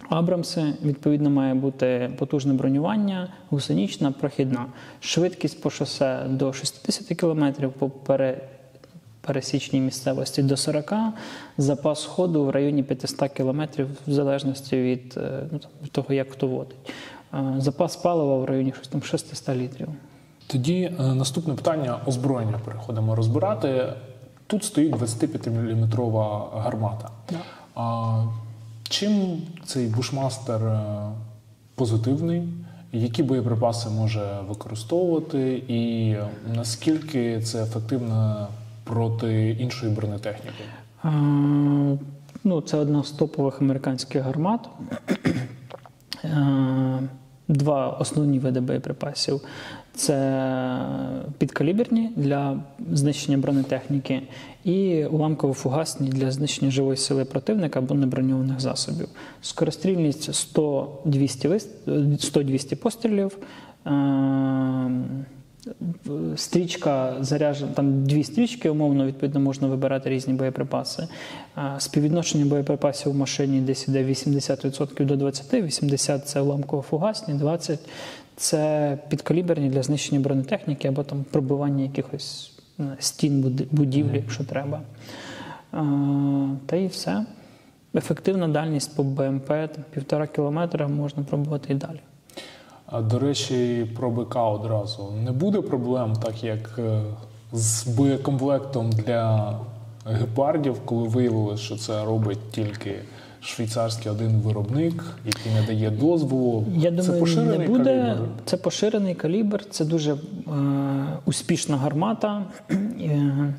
Абрамси, 0.09 0.73
відповідно, 0.83 1.29
має 1.29 1.53
бути 1.53 2.11
потужне 2.17 2.53
бронювання, 2.53 3.27
гусенічна, 3.49 4.11
прохідна. 4.11 4.65
Швидкість 4.99 5.61
по 5.61 5.69
шосе 5.69 6.23
до 6.29 6.53
60 6.53 7.17
км, 7.17 7.45
по 7.79 7.89
пере, 7.89 8.41
пересічній 9.21 9.79
місцевості 9.79 10.43
до 10.43 10.57
40, 10.57 10.93
запас 11.57 12.05
ходу 12.05 12.45
в 12.45 12.49
районі 12.49 12.83
500 12.83 13.29
км, 13.29 13.61
в 14.07 14.11
залежності 14.11 14.81
від, 14.81 15.13
е, 15.17 15.43
ну, 15.51 15.59
того, 15.91 16.13
як 16.13 16.31
хто 16.31 16.47
водить. 16.47 16.93
Е, 17.33 17.55
Запас 17.57 17.95
палива 17.95 18.37
в 18.37 18.45
районі 18.45 18.73
щось 18.75 18.87
там 18.87 19.03
600 19.03 19.55
літрів. 19.55 19.87
Тоді 20.47 20.91
наступне 20.99 21.53
питання 21.53 21.99
озброєння 22.05 22.59
переходимо 22.65 23.15
розбирати. 23.15 23.93
Тут 24.51 24.63
стоїть 24.63 24.95
25-мм 24.95 25.87
гармата. 26.55 27.09
А, 27.75 28.23
чим 28.89 29.41
цей 29.65 29.87
бушмастер 29.87 30.63
е, 30.63 30.81
позитивний 31.75 32.43
які 32.93 33.23
боєприпаси 33.23 33.89
може 33.89 34.39
використовувати, 34.49 35.63
і 35.67 36.15
наскільки 36.55 37.41
це 37.41 37.63
ефективно 37.63 38.47
проти 38.83 39.49
іншої 39.49 39.91
бронетехніки? 39.91 40.63
А, 41.03 41.09
ну, 42.43 42.61
це 42.61 42.77
одна 42.77 43.03
з 43.03 43.11
топових 43.11 43.61
американських 43.61 44.23
гармат. 44.23 44.69
Е, 46.23 46.99
Два 47.47 47.89
основні 47.89 48.39
види 48.39 48.59
боєприпасів 48.59 49.41
це 49.95 50.85
підкаліберні 51.37 52.11
для 52.15 52.59
знищення 52.91 53.37
бронетехніки 53.37 54.21
і 54.63 55.05
уламково-фугасні 55.05 56.09
для 56.09 56.31
знищення 56.31 56.71
живої 56.71 56.97
сили 56.97 57.25
противника 57.25 57.79
або 57.79 57.95
неброньованих 57.95 58.59
засобів. 58.59 59.07
Скорострільність 59.41 60.29
100-200 60.29 61.47
вис- 61.47 61.67
100-200 62.17 62.75
пострілів. 62.75 63.37
Е, 63.87 63.91
Стрічка 66.35 67.15
заряджена, 67.19 67.71
там 67.71 68.03
дві 68.05 68.23
стрічки, 68.23 68.69
умовно, 68.69 69.05
відповідно, 69.05 69.39
можна 69.39 69.67
вибирати 69.67 70.09
різні 70.09 70.33
боєприпаси. 70.33 71.07
Співвідношення 71.77 72.45
боєприпасів 72.45 73.11
в 73.11 73.15
машині 73.15 73.61
десь 73.61 73.87
іде 73.87 74.03
80% 74.03 75.05
до 75.05 75.15
20%, 75.15 75.65
80% 75.65 76.19
це 76.19 76.41
уламково-фугасні, 76.41 77.39
20% 77.39 77.77
це 78.41 78.97
підкаліберні 79.09 79.69
для 79.69 79.83
знищення 79.83 80.21
бронетехніки 80.21 80.87
або 80.87 81.03
там 81.03 81.25
пробивання 81.31 81.83
якихось 81.83 82.51
стін 82.99 83.59
будівлі, 83.71 84.15
якщо 84.15 84.43
треба. 84.43 84.81
Та 86.65 86.75
і 86.75 86.87
все. 86.87 87.25
Ефективна 87.95 88.47
дальність 88.47 88.95
по 88.95 89.03
БМП 89.03 89.47
там, 89.47 89.83
півтора 89.93 90.27
кілометра 90.27 90.87
можна 90.87 91.23
пробувати 91.23 91.73
і 91.73 91.75
далі. 91.75 91.99
А, 92.85 93.01
До 93.01 93.19
речі, 93.19 93.87
про 93.95 94.11
БК 94.11 94.35
одразу 94.35 95.11
не 95.23 95.31
буде 95.31 95.61
проблем, 95.61 96.13
так 96.15 96.43
як 96.43 96.79
е, 96.79 97.01
з 97.53 97.87
боєкомплектом 97.87 98.89
для 98.89 99.59
гепардів, 100.05 100.85
коли 100.85 101.07
виявилось, 101.07 101.59
що 101.59 101.75
це 101.75 102.05
робить 102.05 102.51
тільки 102.51 102.95
швейцарський 103.41 104.11
один 104.11 104.31
виробник, 104.31 105.03
який 105.25 105.53
не 105.53 105.61
дає 105.67 105.89
дозволу. 105.89 106.65
Я 106.77 106.91
це 106.91 106.97
думаю, 106.97 107.19
поширений 107.19 107.59
не 107.59 107.67
буде. 107.67 107.83
калібр. 107.83 108.27
Це 108.45 108.57
поширений 108.57 109.15
калібр, 109.15 109.65
це 109.69 109.85
дуже 109.85 110.13
е, 110.13 110.17
успішна 111.25 111.77
гармата. 111.77 112.45
Е, 113.01 113.53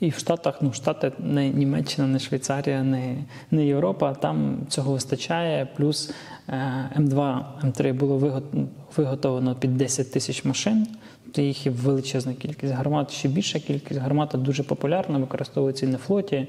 і 0.00 0.10
в 0.10 0.18
Штатах, 0.18 0.58
ну, 0.60 0.72
Штати 0.72 1.12
не 1.18 1.48
Німеччина, 1.48 2.08
не 2.08 2.18
Швейцарія, 2.18 2.82
не, 2.82 3.16
не 3.50 3.66
Європа. 3.66 4.14
Там 4.14 4.58
цього 4.68 4.92
вистачає. 4.92 5.68
Плюс 5.76 6.10
е, 6.48 6.90
М2, 6.98 7.44
М3 7.64 7.94
було 7.94 8.18
виго- 8.18 8.66
виготовлено 8.98 9.54
під 9.54 9.76
10 9.76 10.12
тисяч 10.12 10.44
машин. 10.44 10.86
То 11.32 11.42
їх 11.42 11.66
є 11.66 11.72
величезна 11.72 12.34
кількість. 12.34 12.72
Гармат 12.72 13.10
ще 13.10 13.28
більша 13.28 13.58
кількість. 13.58 14.00
Гармата 14.00 14.38
дуже 14.38 14.62
популярна, 14.62 15.18
використовується 15.18 15.86
і 15.86 15.88
на 15.88 15.98
флоті. 15.98 16.36
Е, 16.36 16.48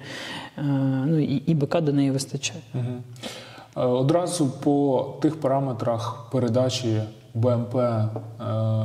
ну, 1.06 1.20
і, 1.20 1.36
і 1.36 1.54
БК 1.54 1.82
до 1.82 1.94
неї 1.94 2.12
вистачає. 2.12 2.60
Е, 2.76 3.82
Одразу 3.82 4.50
по 4.50 5.08
тих 5.22 5.42
параметрах 5.42 6.30
передачі 6.32 7.02
БМП 7.34 7.76
е, 7.76 8.10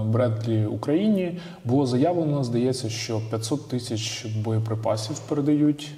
Бредлі 0.04 0.66
Україні 0.66 1.38
було 1.64 1.87
заявлено, 1.87 2.45
здається, 2.45 2.90
що 2.90 3.21
500 3.31 3.69
тисяч 3.69 4.26
боєприпасів 4.26 5.19
передають. 5.19 5.95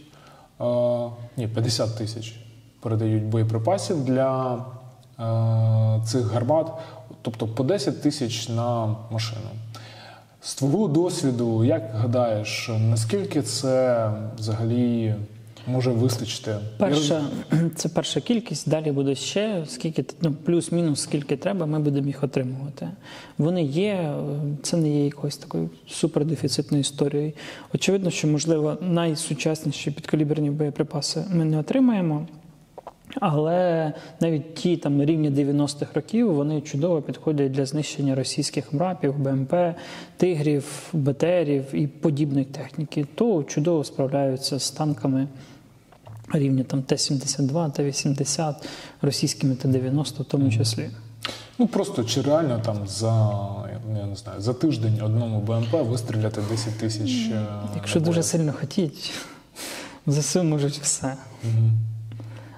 Ні, 1.37 1.49
50 1.49 1.99
тисяч 1.99 2.35
передають 2.81 3.25
боєприпасів 3.25 4.05
для 4.05 4.59
цих 6.05 6.27
гармат, 6.27 6.67
тобто 7.25 7.47
по 7.47 7.65
10 7.65 8.03
тисяч 8.03 8.49
на 8.49 8.97
машину. 9.11 9.51
З 10.43 10.55
твого 10.55 10.89
досвіду, 10.89 11.65
як 11.65 11.91
гадаєш, 11.95 12.71
наскільки 12.91 13.43
це 13.43 14.11
взагалі 14.39 15.15
може 15.67 15.91
вистачити? 15.91 16.57
Перша 16.79 17.25
це 17.77 17.89
перша 17.89 18.21
кількість. 18.21 18.71
Далі 18.71 18.93
буде 18.93 19.15
ще 19.15 19.65
скільки 19.69 20.05
ну, 20.21 20.33
плюс-мінус, 20.33 21.01
скільки 21.01 21.37
треба, 21.37 21.67
ми 21.67 21.79
будемо 21.79 22.07
їх 22.07 22.25
отримувати. 22.25 22.89
Вони 23.39 23.63
є, 23.63 24.15
це 24.63 24.77
не 24.77 24.89
є 24.89 25.05
якоюсь 25.05 25.37
такою 25.37 25.71
супердефіцитною 25.89 26.81
історією. 26.81 27.33
Очевидно, 27.75 28.11
що 28.11 28.29
можливо 28.29 28.79
найсучасніші 28.81 29.91
підкаліберні 29.91 30.51
боєприпаси 30.51 31.25
ми 31.31 31.45
не 31.45 31.59
отримаємо. 31.59 32.27
Але 33.21 33.93
навіть 34.21 34.55
ті 34.55 34.77
там 34.77 35.03
рівні 35.03 35.31
90-х 35.31 35.87
років 35.95 36.35
вони 36.35 36.61
чудово 36.61 37.03
підходять 37.03 37.53
для 37.53 37.67
знищення 37.67 38.15
російських 38.15 38.73
мрапів, 38.73 39.19
БМП, 39.19 39.55
тигрів, 40.17 40.89
БТРів 40.93 41.75
і 41.75 41.87
подібної 41.87 42.45
техніки. 42.45 43.07
То 43.15 43.43
чудово 43.43 43.85
справляються 43.85 44.59
з 44.59 44.71
танками 44.71 45.29
рівня 46.33 46.65
там 46.65 46.83
Т-72, 46.83 47.73
Т-80, 47.73 48.55
російськими 49.03 49.55
Т-90 49.55 50.23
в 50.23 50.25
тому 50.25 50.51
числі. 50.51 50.91
Ну 51.59 51.67
просто 51.67 52.05
чи 52.05 52.23
реально 52.23 52.61
там 52.65 52.77
за 52.87 53.31
я 53.99 54.07
не 54.07 54.17
знаю 54.17 54.41
за 54.41 54.55
тиждень 54.55 55.01
одному 55.03 55.41
БМП 55.41 55.73
вистріляти 55.91 56.41
10 56.51 56.79
тисяч. 56.79 57.11
е, 57.33 57.47
Якщо 57.77 58.01
дуже 58.01 58.23
сильно 58.23 58.53
хотіть, 58.61 59.13
ЗСУ 60.07 60.45
можуть 60.45 60.79
все. 60.79 61.17
Мгм. 61.45 61.73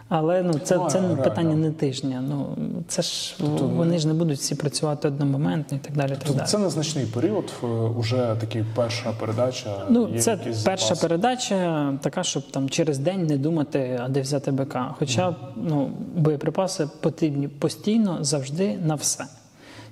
Але 0.09 0.43
ну 0.43 0.53
це, 0.55 0.77
Ну, 0.77 0.89
це 0.89 1.01
питання 1.01 1.55
не 1.55 1.71
тижня. 1.71 2.25
Ну 2.29 2.57
це 2.89 3.03
ж 3.03 3.35
Тобто, 3.39 3.69
вони 3.69 3.99
ж 3.99 4.09
не 4.09 4.15
будуть 4.15 4.39
всі 4.39 4.55
працювати 4.55 5.09
одномоментно 5.09 5.77
і 5.77 5.81
так 5.81 5.93
далі. 5.97 6.09
Так 6.11 6.19
Тобто 6.19 6.39
далі. 6.39 6.47
це 6.49 6.59
незначний 6.59 7.07
період, 7.07 7.53
е, 7.63 7.67
уже 7.67 8.37
такий 8.41 8.65
перша 8.75 9.13
передача. 9.21 9.87
Ну, 9.91 10.09
є 10.09 10.19
це 10.21 10.37
перша 10.65 10.87
запас. 10.87 11.01
передача, 11.01 11.93
така, 12.03 12.23
щоб 12.23 12.51
там 12.51 12.69
через 12.69 12.99
день 12.99 13.27
не 13.27 13.37
думати, 13.37 14.01
а 14.05 14.09
де 14.09 14.21
взяти 14.21 14.51
БК. 14.51 14.79
Хоча 14.99 15.35
ну, 15.57 15.91
боєприпаси 16.17 16.89
потрібні 17.01 17.49
постійно, 17.49 18.19
завжди 18.21 18.79
на 18.85 18.95
все. 18.95 19.25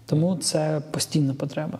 Тому 0.06 0.36
це 0.36 0.82
постійна 0.90 1.34
потреба. 1.34 1.78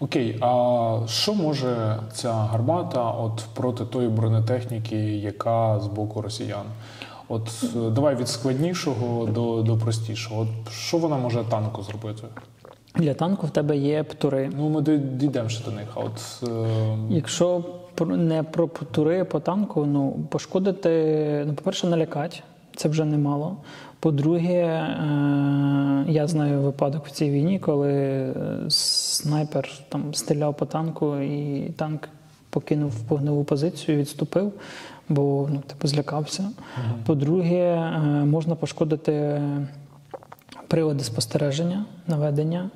Окей, 0.00 0.38
а 0.40 0.98
що 1.06 1.34
може 1.34 1.98
ця 2.12 2.32
гармата 2.32 3.10
от 3.10 3.44
проти 3.54 3.84
тої 3.84 4.08
бронетехніки, 4.08 4.96
яка 5.16 5.80
з 5.80 5.86
боку 5.86 6.22
росіян? 6.22 6.64
От 7.32 7.64
е, 7.76 7.90
давай 7.90 8.16
від 8.16 8.28
складнішого 8.28 9.26
до, 9.26 9.62
до 9.62 9.76
простішого. 9.76 10.40
От 10.40 10.72
що 10.72 10.98
вона 10.98 11.16
може 11.16 11.44
танку 11.44 11.82
зробити? 11.82 12.22
Для 12.94 13.14
танку 13.14 13.46
в 13.46 13.50
тебе 13.50 13.76
є 13.76 14.02
птури. 14.02 14.50
Ну, 14.56 14.68
ми 14.68 14.82
дійдемо 14.98 15.48
ще 15.48 15.64
до 15.64 15.70
них. 15.70 15.88
А 15.94 16.00
от 16.00 16.48
е, 16.48 16.96
Якщо 17.10 17.64
не 18.06 18.42
про 18.42 18.66
тури 18.66 19.24
по 19.24 19.40
танку, 19.40 19.86
ну 19.86 20.26
пошкодити, 20.28 21.44
ну, 21.46 21.54
по-перше, 21.54 21.86
налякати, 21.86 22.36
це 22.76 22.88
вже 22.88 23.04
немало. 23.04 23.56
По-друге, 24.00 24.52
е, 24.52 26.04
я 26.08 26.26
знаю 26.26 26.60
випадок 26.60 27.06
в 27.06 27.10
цій 27.10 27.30
війні, 27.30 27.58
коли 27.58 27.92
е, 27.92 28.34
снайпер 28.68 29.68
там 29.88 30.14
стріляв 30.14 30.56
по 30.56 30.66
танку, 30.66 31.16
і 31.16 31.70
танк 31.76 32.08
покинув 32.50 32.92
вогневу 33.08 33.44
позицію, 33.44 33.98
відступив, 33.98 34.52
бо 35.08 35.48
ну, 35.52 35.62
типу, 35.66 35.88
злякався. 35.88 36.50
По-друге, 37.06 37.56
е, 37.56 38.00
можна 38.24 38.54
пошкодити 38.54 39.42
прилади 40.68 41.04
спостереження, 41.04 41.84
наведення. 42.06 42.70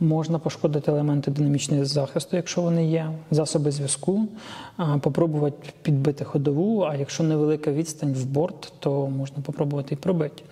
Можна 0.00 0.38
пошкодити 0.38 0.90
елементи 0.90 1.30
динамічного 1.30 1.84
захисту, 1.84 2.36
якщо 2.36 2.62
вони 2.62 2.90
є, 2.90 3.10
засоби 3.30 3.70
зв'язку, 3.70 4.28
попробувати 5.00 5.72
підбити 5.82 6.24
ходову, 6.24 6.82
а 6.82 6.96
якщо 6.96 7.22
невелика 7.22 7.72
відстань 7.72 8.12
в 8.12 8.24
борт, 8.24 8.72
то 8.78 9.06
можна 9.06 9.42
попробувати 9.42 9.94
і 9.94 9.98
пробити. 9.98 10.42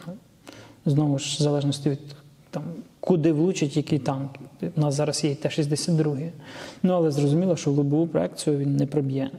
Знову 0.86 1.18
ж, 1.18 1.36
в 1.38 1.42
залежності 1.42 1.90
від 1.90 2.00
там, 2.50 2.62
куди 3.00 3.32
влучить 3.32 3.76
який 3.76 3.98
танк. 3.98 4.30
У 4.76 4.80
нас 4.80 4.94
зараз 4.94 5.24
є 5.24 5.30
і 5.30 5.34
Т-62. 5.34 6.30
Ну, 6.82 6.92
але 6.92 7.10
зрозуміло, 7.10 7.56
що 7.56 7.70
в 7.70 7.74
лобову 7.74 8.06
проекцію 8.06 8.58
він 8.58 8.76
не 8.76 8.86
проб'є. 8.86 9.30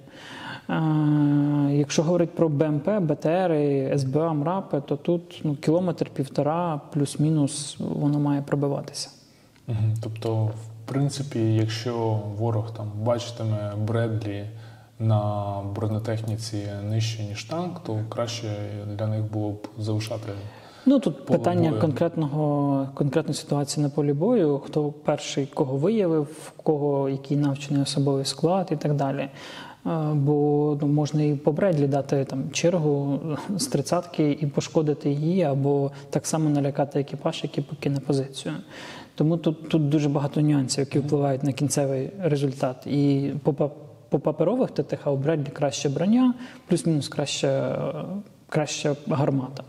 Якщо 1.71 2.03
говорити 2.03 2.31
про 2.35 2.49
БМП, 2.49 2.89
БТР, 2.99 3.53
СБА, 3.97 4.33
МРАПи, 4.33 4.81
то 4.81 4.95
тут 4.95 5.41
ну, 5.43 5.55
кілометр-півтора, 5.55 6.81
плюс-мінус, 6.93 7.75
воно 7.79 8.19
має 8.19 8.41
пробиватися. 8.41 9.09
Тобто, 10.03 10.35
в 10.45 10.85
принципі, 10.85 11.39
якщо 11.39 12.19
ворог 12.37 12.73
там 12.73 12.91
бачитиме 13.03 13.73
Бредлі 13.87 14.45
на 14.99 15.53
бронетехніці 15.75 16.67
нижче, 16.83 17.23
ніж 17.23 17.43
танк, 17.43 17.79
то 17.83 17.99
краще 18.09 18.47
для 18.97 19.07
них 19.07 19.23
було 19.31 19.51
б 19.51 19.67
залишати. 19.77 20.31
Ну 20.85 20.99
тут 20.99 21.25
Поле 21.25 21.39
питання 21.39 21.69
бою. 21.69 21.81
конкретного 21.81 22.87
конкретної 22.93 23.35
ситуації 23.35 23.83
на 23.83 23.89
полі 23.89 24.13
бою, 24.13 24.59
хто 24.65 24.91
перший 24.91 25.45
кого 25.45 25.77
виявив, 25.77 26.23
в 26.23 26.51
кого 26.63 27.09
який 27.09 27.37
навчений 27.37 27.83
особовий 27.83 28.25
склад 28.25 28.67
і 28.71 28.75
так 28.75 28.93
далі. 28.93 29.29
Бо 30.13 30.77
ну, 30.81 30.87
можна 30.87 31.23
і 31.23 31.35
по 31.35 31.51
Бредлі 31.51 31.87
дати 31.87 32.25
там 32.25 32.51
чергу 32.51 33.19
з 33.55 33.67
тридцятки 33.67 34.37
і 34.41 34.47
пошкодити 34.47 35.09
її, 35.09 35.43
або 35.43 35.91
так 36.09 36.27
само 36.27 36.49
налякати 36.49 36.99
екіпаж, 36.99 37.39
який 37.43 37.63
покине 37.63 37.99
позицію. 37.99 38.53
Тому 39.15 39.37
тут 39.37 39.69
тут 39.69 39.89
дуже 39.89 40.09
багато 40.09 40.41
нюансів, 40.41 40.79
які 40.79 40.99
впливають 40.99 41.43
на 41.43 41.51
кінцевий 41.51 42.09
результат. 42.19 42.87
І 42.87 43.31
по, 43.43 43.71
по 44.09 44.19
паперових 44.19 44.71
ТТХ 44.71 45.07
у 45.07 45.15
Бредлі 45.15 45.51
краще 45.53 45.89
броня, 45.89 46.33
плюс-мінус 46.67 47.07
краще, 47.07 47.75
краще 48.49 48.95
гармата. 49.07 49.63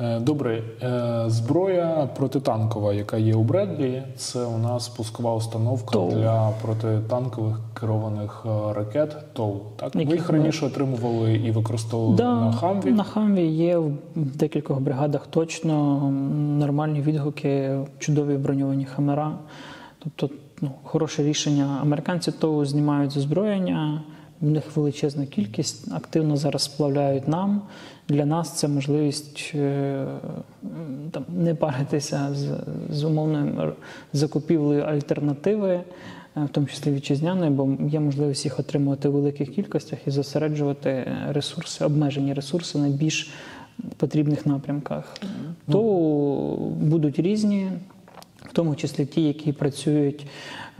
Е, 0.00 0.20
добре, 0.20 0.62
е, 0.82 1.24
зброя 1.26 2.08
протитанкова, 2.16 2.92
яка 2.94 3.16
є 3.16 3.34
у 3.34 3.42
Бредлі, 3.42 4.02
це 4.16 4.44
у 4.44 4.58
нас 4.58 4.88
пускова 4.88 5.34
установка 5.34 5.90
ТОУ. 5.92 6.10
для 6.10 6.50
протитанкових 6.62 7.60
керованих 7.80 8.46
е, 8.46 8.72
ракет 8.72 9.16
ТОУ. 9.32 9.60
Так 9.76 9.94
Які 9.96 10.08
ви 10.08 10.14
їх 10.16 10.32
ми- 10.32 10.38
раніше 10.38 10.66
отримували 10.66 11.34
і 11.34 11.50
використовували 11.50 12.16
Да, 12.16 12.34
на 12.40 12.52
Хамві. 12.52 12.90
На 12.92 13.02
Хамві 13.02 13.46
є 13.46 13.78
в 13.78 13.92
декількох 14.14 14.80
бригадах 14.80 15.26
точно 15.26 16.00
нормальні 16.58 17.00
відгуки, 17.00 17.78
чудові 17.98 18.36
броньовані 18.36 18.84
хамера. 18.84 19.32
Тобто, 19.98 20.30
ну, 20.60 20.70
хороше 20.84 21.22
рішення. 21.22 21.78
Американці 21.82 22.32
то 22.32 22.64
знімають 22.64 23.10
з 23.10 23.16
озброєння, 23.16 24.02
в 24.40 24.46
них 24.50 24.76
величезна 24.76 25.26
кількість, 25.26 25.92
активно 25.92 26.36
зараз 26.36 26.62
сплавляють 26.62 27.28
нам. 27.28 27.62
Для 28.08 28.26
нас 28.26 28.52
це 28.58 28.68
можливість 28.68 29.52
е, 29.54 30.06
там, 31.10 31.24
не 31.28 31.54
паритися 31.54 32.28
з, 32.34 32.48
з 32.90 33.04
умовною 33.04 33.72
закупівлею 34.12 34.82
альтернативи, 34.82 35.70
е, 35.70 35.84
в 36.34 36.48
тому 36.48 36.66
числі 36.66 36.92
вітчизняної, 36.92 37.50
бо 37.50 37.76
є 37.88 38.00
можливість 38.00 38.44
їх 38.44 38.58
отримувати 38.60 39.08
у 39.08 39.12
великих 39.12 39.54
кількостях 39.54 39.98
і 40.06 40.10
зосереджувати 40.10 41.12
ресурси, 41.28 41.84
обмежені 41.84 42.32
ресурси 42.34 42.78
на 42.78 42.88
більш 42.88 43.30
потрібних 43.96 44.46
напрямках. 44.46 45.16
То 45.70 45.80
будуть 46.80 47.18
різні, 47.18 47.70
в 48.42 48.52
тому 48.52 48.74
числі 48.74 49.06
ті, 49.06 49.22
які 49.22 49.52
працюють 49.52 50.26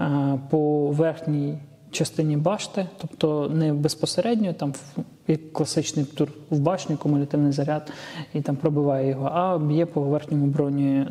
е, 0.00 0.38
по 0.50 0.86
верхній 0.90 1.58
частині 1.90 2.36
башти, 2.36 2.86
тобто 3.00 3.48
не 3.54 3.72
безпосередньо 3.72 4.52
там 4.52 4.72
в- 4.72 5.00
як 5.28 5.52
класичний 5.52 6.04
тур 6.04 6.28
в 6.50 6.58
башню, 6.58 6.96
кумулятивний 6.96 7.52
заряд 7.52 7.92
і 8.34 8.40
там 8.40 8.56
пробиває 8.56 9.08
його, 9.08 9.30
а 9.34 9.58
б'є 9.58 9.86
по 9.86 10.00
верхньому 10.00 10.46
броні, 10.46 10.96
е, 10.96 11.06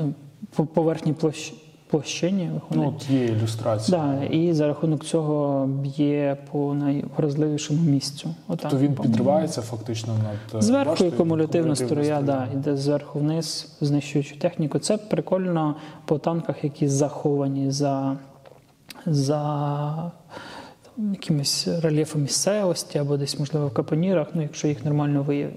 по 0.55 0.65
по 0.65 0.83
верхній 0.83 1.13
площ, 1.13 1.53
площині. 1.89 2.51
Ну, 2.71 2.93
от 2.97 3.09
є 3.09 3.25
ілюстрація. 3.25 3.97
Да, 3.97 4.23
і 4.23 4.53
за 4.53 4.67
рахунок 4.67 5.03
цього 5.03 5.65
б'є 5.67 6.37
по 6.51 6.73
найвразливішому 6.73 7.81
місцю. 7.81 8.35
Отак, 8.47 8.71
То 8.71 8.77
він 8.77 8.95
підривається 8.95 9.61
фактично 9.61 10.13
над 10.13 10.59
е, 10.59 10.61
Зверху 10.61 11.03
і 11.03 11.11
кумулятивна 11.11 11.75
струя. 11.75 12.21
да, 12.21 12.47
йде 12.53 12.77
зверху 12.77 13.19
вниз, 13.19 13.77
знищуючи 13.81 14.35
техніку. 14.35 14.79
Це 14.79 14.97
прикольно 14.97 15.75
по 16.05 16.17
танках, 16.17 16.63
які 16.63 16.87
заховані 16.87 17.71
за, 17.71 18.17
за 19.05 20.11
якимось 20.97 21.67
рельєфом 21.67 22.21
місцевості 22.21 22.97
або 22.97 23.17
десь, 23.17 23.39
можливо, 23.39 23.67
в 23.67 23.73
капонірах, 23.73 24.27
ну, 24.33 24.41
якщо 24.41 24.67
їх 24.67 24.85
нормально 24.85 25.23
вияв... 25.23 25.51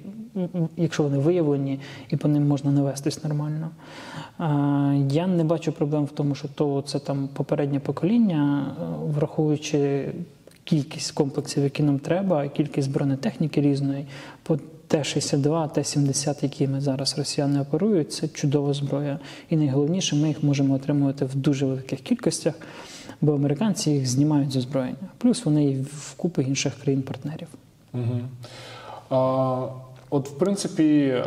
якщо 0.77 1.03
вони 1.03 1.19
виявлені 1.19 1.81
і 2.09 2.17
по 2.17 2.29
ним 2.29 2.47
можна 2.47 2.71
навестись 2.71 3.25
нормально. 3.25 3.71
Я 5.11 5.27
не 5.27 5.45
бачу 5.45 5.73
проблем 5.73 6.05
в 6.05 6.11
тому, 6.11 6.35
що 6.35 6.49
то 6.49 6.83
це 6.83 6.99
там 6.99 7.29
попереднє 7.35 7.81
покоління, 7.81 8.67
е, 8.67 8.85
враховуючи 9.15 10.13
кількість 10.69 11.13
комплексів, 11.13 11.65
які 11.65 11.83
нам 11.83 11.99
треба, 11.99 12.49
кількість 12.49 12.91
бронетехніки 12.91 13.61
різної. 13.61 14.07
По 14.43 14.59
Т-62, 14.89 15.73
Т-70, 15.73 16.43
якими 16.43 16.81
зараз 16.81 17.19
росіяни 17.19 17.61
оперують, 17.61 18.13
це 18.13 18.29
чудова 18.29 18.75
зброя. 18.75 19.19
І 19.51 19.57
найголовніше, 19.57 20.17
ми 20.17 20.29
їх 20.29 20.43
можемо 20.43 20.75
отримувати 20.75 21.25
в 21.25 21.35
дуже 21.35 21.67
великих 21.67 22.01
кількостях, 22.01 22.55
бо 23.21 23.35
американці 23.35 23.91
їх 23.91 24.07
знімають 24.07 24.53
з 24.53 24.57
озброєння. 24.57 25.09
Плюс 25.19 25.45
вони 25.45 25.65
і 25.65 25.81
в 25.83 26.15
купи 26.17 26.43
інших 26.43 26.75
країн-партнерів. 26.83 27.49
Угу. 27.95 28.21
А, 29.11 29.67
от, 30.11 30.29
в 30.29 30.39
принципі, 30.39 30.85
е, 30.85 31.25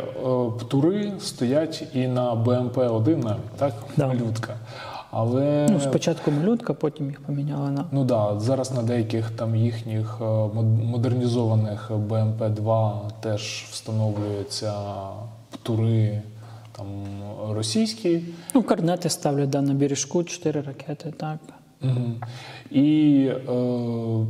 птури 0.60 1.12
стоять 1.20 1.84
і 1.94 2.08
на 2.08 2.34
БМП-1 2.34 3.24
навіть, 3.24 3.50
так? 3.58 3.74
Да. 3.96 4.06
Малютка. 4.06 4.56
Але 5.14 5.68
Ну, 5.70 5.80
спочатку 5.80 6.30
малютка, 6.30 6.74
потім 6.74 7.06
їх 7.06 7.20
поміняли 7.20 7.70
на 7.70 7.84
Ну 7.92 8.04
да, 8.04 8.40
зараз 8.40 8.72
на 8.72 8.82
деяких 8.82 9.30
там 9.30 9.56
їхніх 9.56 10.18
е, 10.20 10.24
модернізованих 10.84 11.90
БМП-2 11.90 12.92
теж 13.20 13.66
встановлюються 13.70 14.72
птури 15.50 16.22
там 16.76 16.86
російські. 17.50 18.22
ну, 18.54 18.62
карнети 18.62 19.08
ставлять 19.08 19.50
да, 19.50 19.62
на 19.62 19.74
бережку, 19.74 20.24
чотири 20.24 20.60
ракети. 20.60 21.14
Так. 21.16 21.38
Угу. 21.82 22.12
І 22.70 23.24
е, 23.48 24.26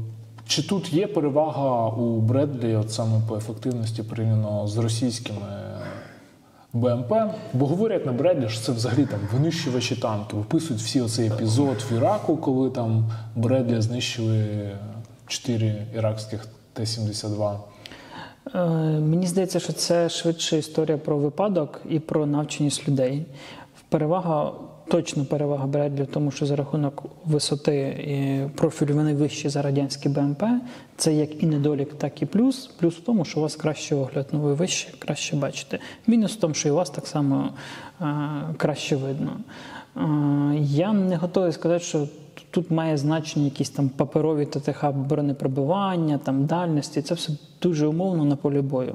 чи 0.47 0.63
тут 0.63 0.93
є 0.93 1.07
перевага 1.07 1.89
у 1.89 2.21
Бредлі, 2.21 2.75
от 2.75 2.93
саме 2.93 3.21
по 3.29 3.37
ефективності 3.37 4.03
порівняно 4.03 4.67
з 4.69 4.77
російськими 4.77 5.47
БМП? 6.73 7.13
Бо 7.53 7.67
говорять 7.67 8.07
на 8.07 8.13
Бредлі, 8.13 8.49
що 8.49 8.61
це 8.61 8.73
взагалі 8.73 9.07
там 9.07 9.21
винищувачі 9.33 9.97
танків. 9.97 10.39
Описують 10.39 10.83
всі 10.83 11.01
оцей 11.01 11.27
епізод 11.29 11.85
в 11.91 11.97
Іраку, 11.97 12.37
коли 12.37 12.71
там 12.71 13.11
Бредлі 13.37 13.81
знищили 13.81 14.71
чотири 15.27 15.87
іракських 15.97 16.47
Т-72. 16.73 17.57
Е, 18.55 18.59
Мені 19.01 19.27
здається, 19.27 19.61
що 19.61 19.73
це 19.73 20.09
швидше 20.09 20.59
історія 20.59 20.99
про 20.99 21.19
випадок 21.19 21.81
і 21.89 21.99
про 21.99 22.27
навченість 22.27 22.89
людей. 22.89 23.27
Перевага, 23.89 24.53
точно 24.89 25.25
перевага 25.25 25.67
Бредлі 25.67 26.07
тому, 26.13 26.31
що 26.31 26.47
за 26.47 26.57
рахунок 26.57 27.05
висоти 27.25 27.77
і 27.79 28.49
профілю 28.57 28.95
вони 28.95 29.15
вищі 29.15 29.49
за 29.49 29.63
радянські 29.63 30.09
БМП. 30.09 30.45
Це 30.97 31.15
як 31.15 31.43
і 31.43 31.47
недолік, 31.47 31.95
так 31.95 32.23
і 32.23 32.27
плюс. 32.27 32.67
Плюс 32.67 32.97
в 32.97 33.01
тому, 33.01 33.25
що 33.25 33.41
у 33.41 33.43
вас 33.43 33.57
кращий 33.57 33.99
огляд, 33.99 34.27
ну 34.33 34.41
ви 34.41 34.55
вище, 34.55 34.89
краще 34.99 35.37
бачите. 35.37 35.79
Мінус 36.07 36.33
в 36.33 36.41
тому, 36.41 36.55
що 36.55 36.69
і 36.69 36.73
у 36.73 36.75
вас 36.75 36.91
так 36.91 37.07
само 37.07 37.49
е, 38.01 38.05
краще 38.57 38.97
видно. 38.97 39.37
Е, 39.97 40.01
я 40.61 40.93
не 40.93 41.17
готовий 41.17 41.53
сказати, 41.53 41.85
що 41.85 42.09
тут 42.51 42.71
має 42.71 42.97
значення 42.97 43.45
якісь 43.45 43.71
там 43.71 43.89
паперові 43.89 44.47
ТТХ 44.47 44.85
бронепробивання, 44.91 46.19
там 46.19 46.47
дальності. 46.47 47.03
Це 47.03 47.15
все 47.15 47.33
дуже 47.63 47.87
умовно 47.87 48.25
на 48.25 48.37
полі 48.37 48.61
бою. 48.61 48.95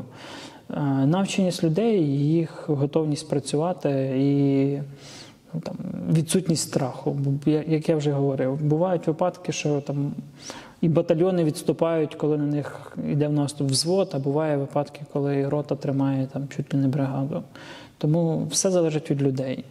Е, 0.69 0.82
Навченість 1.06 1.63
людей, 1.63 2.04
їх 2.28 2.69
готовність 2.69 3.30
працювати 3.30 4.13
і 4.17 4.80
там, 5.63 5.76
відсутність 6.13 6.63
страху. 6.70 7.17
Як 7.46 7.89
я 7.89 7.96
вже 7.96 8.12
говорив, 8.12 8.62
бувають 8.62 9.08
випадки, 9.08 9.52
що 9.52 9.82
там 9.82 10.12
і 10.82 10.89
батальйони 10.89 11.43
відступають, 11.43 12.15
коли 12.15 12.38
на 12.38 12.46
них 12.46 12.98
йде 13.12 13.28
в 13.28 13.34
наступ 13.34 13.72
взвод, 13.72 14.12
а 14.13 14.20
буває 14.20 14.58
випадки, 14.58 15.02
коли 15.13 15.50
рота 15.50 15.76
тримає 15.76 16.28
там 16.34 16.48
чуть 16.48 16.74
ли 16.74 16.80
не 16.80 16.88
бригаду. 16.88 17.43
Тому 17.98 18.48
все 18.52 18.72
залежить 18.72 19.12
від 19.12 19.22
людей. 19.22 19.63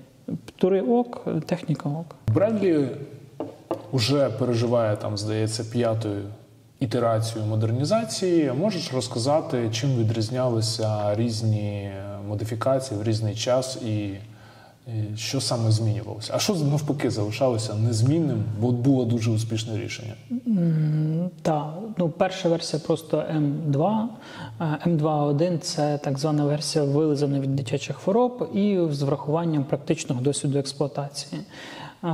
Тури 0.56 0.80
ок, 0.80 1.26
техніка 1.46 1.88
ок. 1.88 2.14
Бредлі 2.34 2.88
вже 3.92 4.30
переживає 4.30 4.96
там, 4.96 5.16
здається, 5.16 5.64
п'яту 5.64 6.08
ітерацію 6.80 7.44
модернізації. 7.44 8.52
Можеш 8.52 8.92
розказати, 8.92 9.68
чим 9.72 9.96
відрізнялися 9.96 11.14
різні 11.14 11.90
модифікації 12.28 13.00
в 13.00 13.02
різний 13.02 13.34
час 13.34 13.76
і, 13.76 14.14
і 14.86 15.16
що 15.16 15.40
саме 15.40 15.70
змінювалося? 15.70 16.32
А 16.34 16.38
що 16.38 16.54
навпаки 16.54 17.10
залишалося 17.10 17.74
незмінним, 17.74 18.44
бо 18.60 18.72
було 18.72 19.04
дуже 19.04 19.30
успішне 19.30 19.78
рішення? 19.78 20.14
Так, 21.42 21.74
ну 21.98 22.08
перша 22.08 22.48
версія 22.48 22.82
просто 22.86 23.16
М2. 23.16 24.04
Е, 24.60 24.78
М2.1 24.86 25.58
це 25.58 25.98
так 25.98 26.18
звана 26.18 26.44
версія 26.44 26.84
вилизана 26.84 27.40
від 27.40 27.56
дитячих 27.56 27.96
хвороб 27.96 28.50
і 28.54 28.78
з 28.90 29.02
врахуванням 29.02 29.64
практичного 29.64 30.20
досвіду 30.20 30.58
експлуатації. 30.58 31.40
Е, 32.04 32.06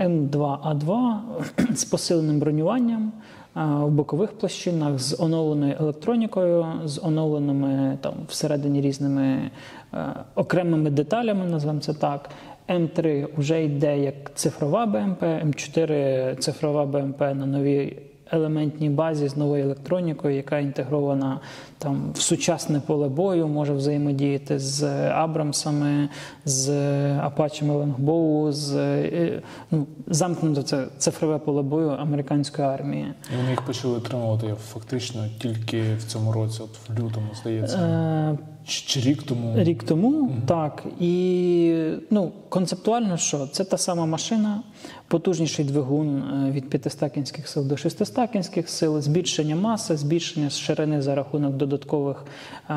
М2А2 0.00 1.14
з 1.74 1.84
посиленим 1.84 2.38
бронюванням 2.38 3.12
е, 3.12 3.47
в 3.66 3.90
бокових 3.90 4.32
площинах, 4.32 4.98
з 4.98 5.20
оновленою 5.20 5.76
електронікою, 5.80 6.66
з 6.84 7.00
оновленими 7.02 7.98
там 8.00 8.14
всередині 8.28 8.80
різними 8.80 9.50
е, 9.94 10.06
окремими 10.34 10.90
деталями, 10.90 11.44
називаємо 11.44 11.80
це 11.80 11.94
так. 11.94 12.30
М3 12.68 13.28
вже 13.36 13.64
йде 13.64 13.98
як 13.98 14.34
цифрова 14.34 14.86
БМП, 14.86 15.22
М4 15.22 16.36
цифрова 16.36 16.86
БМП 16.86 17.20
на 17.20 17.46
новій 17.46 17.96
елементній 18.32 18.90
базі 18.90 19.28
з 19.28 19.36
новою 19.36 19.64
електронікою, 19.64 20.36
яка 20.36 20.58
інтегрована 20.58 21.40
там 21.78 22.12
в 22.14 22.20
сучасне 22.20 22.80
поле 22.80 23.08
бою, 23.08 23.48
може 23.48 23.72
взаємодіяти 23.72 24.58
з 24.58 24.82
Абрамсами, 25.10 26.08
з 26.44 26.70
Апачами 27.18 27.74
Лонгбоу, 27.74 28.52
з 28.52 28.76
е, 28.76 29.42
ну, 29.70 29.86
замкнуто 30.06 30.62
це 30.62 30.86
цифрове 30.98 31.38
поле 31.38 31.62
бою 31.62 31.88
американської 31.88 32.68
армії. 32.68 33.12
І 33.34 33.36
вони 33.36 33.50
їх 33.50 33.62
почали 33.62 33.96
отримувати 33.96 34.54
фактично 34.72 35.24
тільки 35.38 35.82
в 35.94 36.04
цьому 36.04 36.32
році, 36.32 36.60
от 36.64 36.88
в 36.88 37.00
лютому, 37.00 37.26
здається. 37.40 37.78
Е, 37.78 38.38
Чи, 38.64 39.00
рік 39.00 39.22
тому. 39.22 39.54
Рік 39.56 39.82
тому, 39.82 40.30
так. 40.46 40.84
І 41.00 41.82
ну, 42.10 42.32
концептуально 42.48 43.16
що? 43.16 43.46
Це 43.46 43.64
та 43.64 43.78
сама 43.78 44.06
машина, 44.06 44.62
потужніший 45.08 45.64
двигун 45.64 46.22
е, 46.22 46.50
від 46.50 46.70
500 46.70 47.12
кінських 47.12 47.48
сил 47.48 47.66
до 47.66 47.76
600 47.76 48.30
кінських 48.30 48.68
сил, 48.68 49.00
збільшення 49.00 49.56
маси, 49.56 49.96
збільшення 49.96 50.50
ширини 50.50 51.02
за 51.02 51.14
рахунок 51.14 51.52
додаткових, 51.52 52.24
е, 52.70 52.74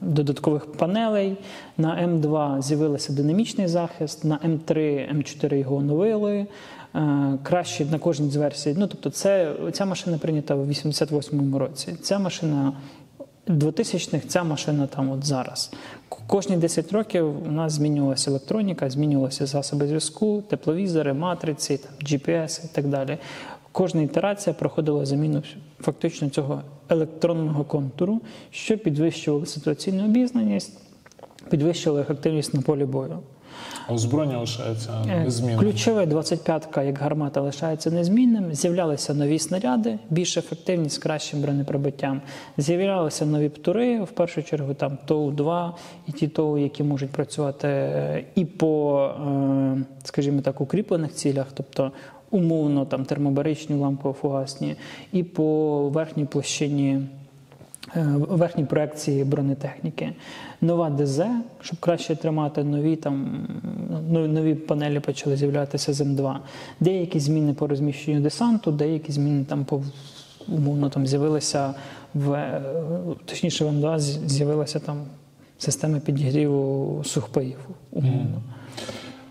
додаткових 0.00 0.72
панелей. 0.72 1.36
На 1.78 2.08
М2 2.08 2.62
з'явився 2.62 3.12
динамічний 3.12 3.68
захист, 3.68 4.24
на 4.24 4.38
М3, 4.38 4.76
М4 5.16 5.54
його 5.54 5.76
оновили. 5.76 6.46
Е, 6.94 7.38
Краще 7.42 7.84
на 7.84 7.98
кожній 7.98 8.30
з 8.30 8.36
версій. 8.36 8.74
Ну, 8.78 8.86
тобто, 8.86 9.10
це, 9.10 9.52
ця 9.72 9.84
машина 9.84 10.18
прийнята 10.18 10.54
в 10.54 10.70
88-му 10.70 11.58
році. 11.58 11.96
Ця 12.02 12.18
машина 12.18 12.72
2000-х 13.48 14.26
ця 14.26 14.44
машина 14.44 14.86
там 14.86 15.10
от 15.10 15.24
зараз. 15.24 15.70
Кожні 16.26 16.56
10 16.56 16.92
років 16.92 17.46
у 17.46 17.50
нас 17.50 17.72
змінювалася 17.72 18.30
електроніка, 18.30 18.90
змінювалися 18.90 19.46
засоби 19.46 19.86
зв'язку, 19.86 20.42
тепловізори, 20.48 21.12
матриці, 21.12 21.76
там, 21.76 21.92
GPS 22.02 22.64
і 22.64 22.68
так 22.74 22.88
далі. 22.88 23.18
Кожна 23.72 24.02
ітерація 24.02 24.54
проходила 24.54 25.06
заміну 25.06 25.42
фактично 25.80 26.28
цього 26.28 26.62
електронного 26.88 27.64
контуру, 27.64 28.20
що 28.50 28.78
підвищувало 28.78 29.46
ситуаційну 29.46 30.04
обізнаність, 30.04 30.78
підвищувало 31.50 32.00
ефективність 32.00 32.54
на 32.54 32.62
полі 32.62 32.84
бою. 32.84 33.18
Озброєння 33.88 34.38
лишається 34.38 34.90
Е, 35.10 35.24
незмінним. 35.24 35.58
Ключове 35.58 36.04
25-ка 36.04 36.82
як 36.82 36.98
гармата 36.98 37.40
лишається 37.40 37.90
незмінним. 37.90 38.54
З'являлися 38.54 39.14
нові 39.14 39.38
снаряди, 39.38 39.98
більш 40.10 40.36
ефективні 40.36 40.88
з 40.88 40.98
кращим 40.98 41.40
бронепробиттям. 41.40 42.20
З'являлися 42.58 43.26
нові 43.26 43.48
птури, 43.48 44.02
в 44.02 44.10
першу 44.10 44.42
чергу 44.42 44.74
там 44.74 44.98
ТОУ-2 45.06 45.70
і 46.06 46.12
ті 46.12 46.28
ТОУ, 46.28 46.58
які 46.58 46.82
можуть 46.82 47.10
працювати 47.10 47.68
е, 47.68 48.24
і 48.34 48.44
по, 48.44 49.10
е, 49.26 49.84
скажімо 50.04 50.40
так, 50.40 50.60
укріплених 50.60 51.14
цілях, 51.14 51.46
тобто 51.54 51.92
умовно 52.30 52.86
там 52.86 53.04
термобаричні, 53.04 53.76
лампово-фугасні, 53.76 54.76
і 55.12 55.22
по 55.22 55.88
верхній 55.88 56.24
площині 56.24 57.00
е, 57.96 58.06
верхній 58.28 58.64
проекції 58.64 59.24
бронетехніки. 59.24 60.12
Нова 60.60 60.90
ДЗ, 60.90 61.20
щоб 61.60 61.78
краще 61.80 62.16
тримати 62.16 62.64
нові 62.64 62.96
там 62.96 63.46
ну, 64.10 64.28
нові 64.28 64.54
панелі 64.54 65.00
почали 65.00 65.36
з'являтися 65.36 65.92
з 65.92 66.00
М2. 66.00 66.36
Деякі 66.80 67.20
зміни 67.20 67.54
по 67.54 67.66
розміщенню 67.66 68.20
десанту, 68.20 68.72
деякі 68.72 69.12
зміни 69.12 69.44
там 69.44 69.64
по 69.64 69.82
умовно 70.48 70.88
там 70.88 71.06
з'явилися 71.06 71.74
в 72.14 72.32
е, 72.32 72.62
точніше 73.24 73.64
в 73.64 73.68
М2 73.68 73.98
з- 73.98 74.20
з'явилася 74.30 74.78
там 74.78 74.96
система 75.58 75.98
підігріву 75.98 77.02
сухпаїв. 77.04 77.58
Умовно. 77.92 78.42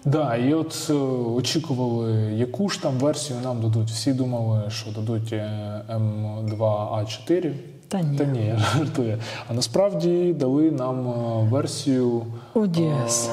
Да, 0.06 0.36
і 0.36 0.54
от 0.54 0.88
е, 0.90 0.94
очікували, 1.34 2.12
яку 2.34 2.70
ж 2.70 2.82
там 2.82 2.94
версію 2.94 3.40
нам 3.44 3.62
дадуть. 3.62 3.88
Всі 3.90 4.14
думали, 4.14 4.62
що 4.70 4.92
дадуть 4.92 5.34
е, 5.34 5.50
М2А4. 5.90 7.52
Та 7.94 8.02
ні. 8.02 8.18
Та 8.18 8.24
ні, 8.24 8.46
я 8.46 8.58
жартую. 8.58 9.18
А 9.50 9.54
насправді 9.54 10.34
дали 10.40 10.72
нам 10.72 11.08
е, 11.08 11.44
версію 11.50 12.26
ODS. 12.56 13.30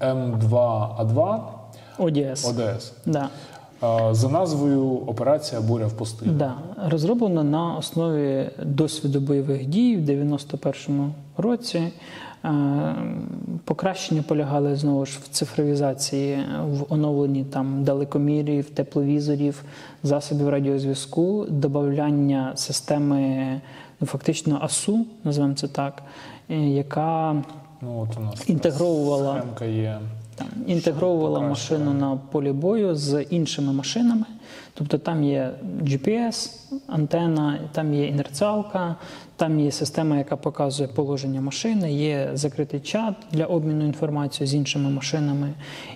е, 0.00 0.12
М2А2 0.12 1.38
ODS. 1.98 2.44
ODS. 2.44 2.92
Да. 3.06 3.28
За 4.12 4.28
назвою 4.28 4.82
Операція 5.06 5.60
Буря 5.60 5.86
в 5.86 5.92
пустині. 5.92 6.32
Да, 6.32 6.54
розроблено 6.88 7.44
на 7.44 7.76
основі 7.76 8.50
досвіду 8.62 9.20
бойових 9.20 9.66
дій 9.66 9.96
в 9.96 10.00
91-му 10.00 11.10
році. 11.36 11.82
Е, 12.44 12.94
Покращення 13.64 14.22
полягали 14.22 14.76
знову 14.76 15.06
ж 15.06 15.18
в 15.24 15.28
цифровізації, 15.28 16.38
в 16.64 16.92
оновленні 16.92 17.44
там 17.44 17.84
далекомірів, 17.84 18.70
тепловізорів, 18.70 19.62
засобів 20.02 20.48
радіозв'язку, 20.48 21.46
додавання 21.48 22.52
системи 22.56 23.60
ну, 24.00 24.06
фактично 24.06 24.58
АСУ, 24.62 25.06
називаємо 25.24 25.56
це 25.56 25.68
так, 25.68 26.02
е, 26.50 26.54
яка 26.56 27.42
Ну 27.82 28.00
от 28.00 28.18
у 28.18 28.20
нас 28.20 28.48
Інтегровувала. 28.48 29.38
схемка 29.38 29.64
є. 29.64 29.98
Там, 30.34 30.48
інтегровувала 30.66 31.40
машину 31.40 31.94
на 31.94 32.18
полі 32.30 32.52
бою 32.52 32.94
з 32.96 33.22
іншими 33.22 33.72
машинами. 33.72 34.24
Тобто 34.74 34.98
там 34.98 35.24
є 35.24 35.50
GPS, 35.82 36.50
антена, 36.86 37.58
там 37.72 37.94
є 37.94 38.06
інерціалка, 38.06 38.96
там 39.36 39.60
є 39.60 39.72
система, 39.72 40.18
яка 40.18 40.36
показує 40.36 40.88
положення 40.88 41.40
машини, 41.40 41.92
є 41.92 42.30
закритий 42.34 42.80
чат 42.80 43.14
для 43.32 43.44
обміну 43.44 43.86
інформацією 43.86 44.46
з 44.46 44.54
іншими 44.54 44.90
машинами, 44.90 45.52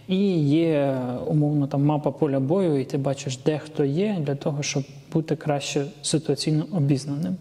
і 0.09 0.39
є 0.39 0.99
умовно 1.27 1.67
там 1.67 1.85
мапа 1.85 2.11
поля 2.11 2.41
бою, 2.41 2.81
і 2.81 2.85
ти 2.85 2.99
бачиш, 2.99 3.39
де 3.39 3.59
хто 3.59 3.85
є, 3.85 4.17
для 4.21 4.35
того, 4.35 4.63
щоб 4.63 4.85
бути 5.13 5.37
краще 5.37 5.85
ситуаційно 6.03 6.67
обізнаним. 6.73 7.37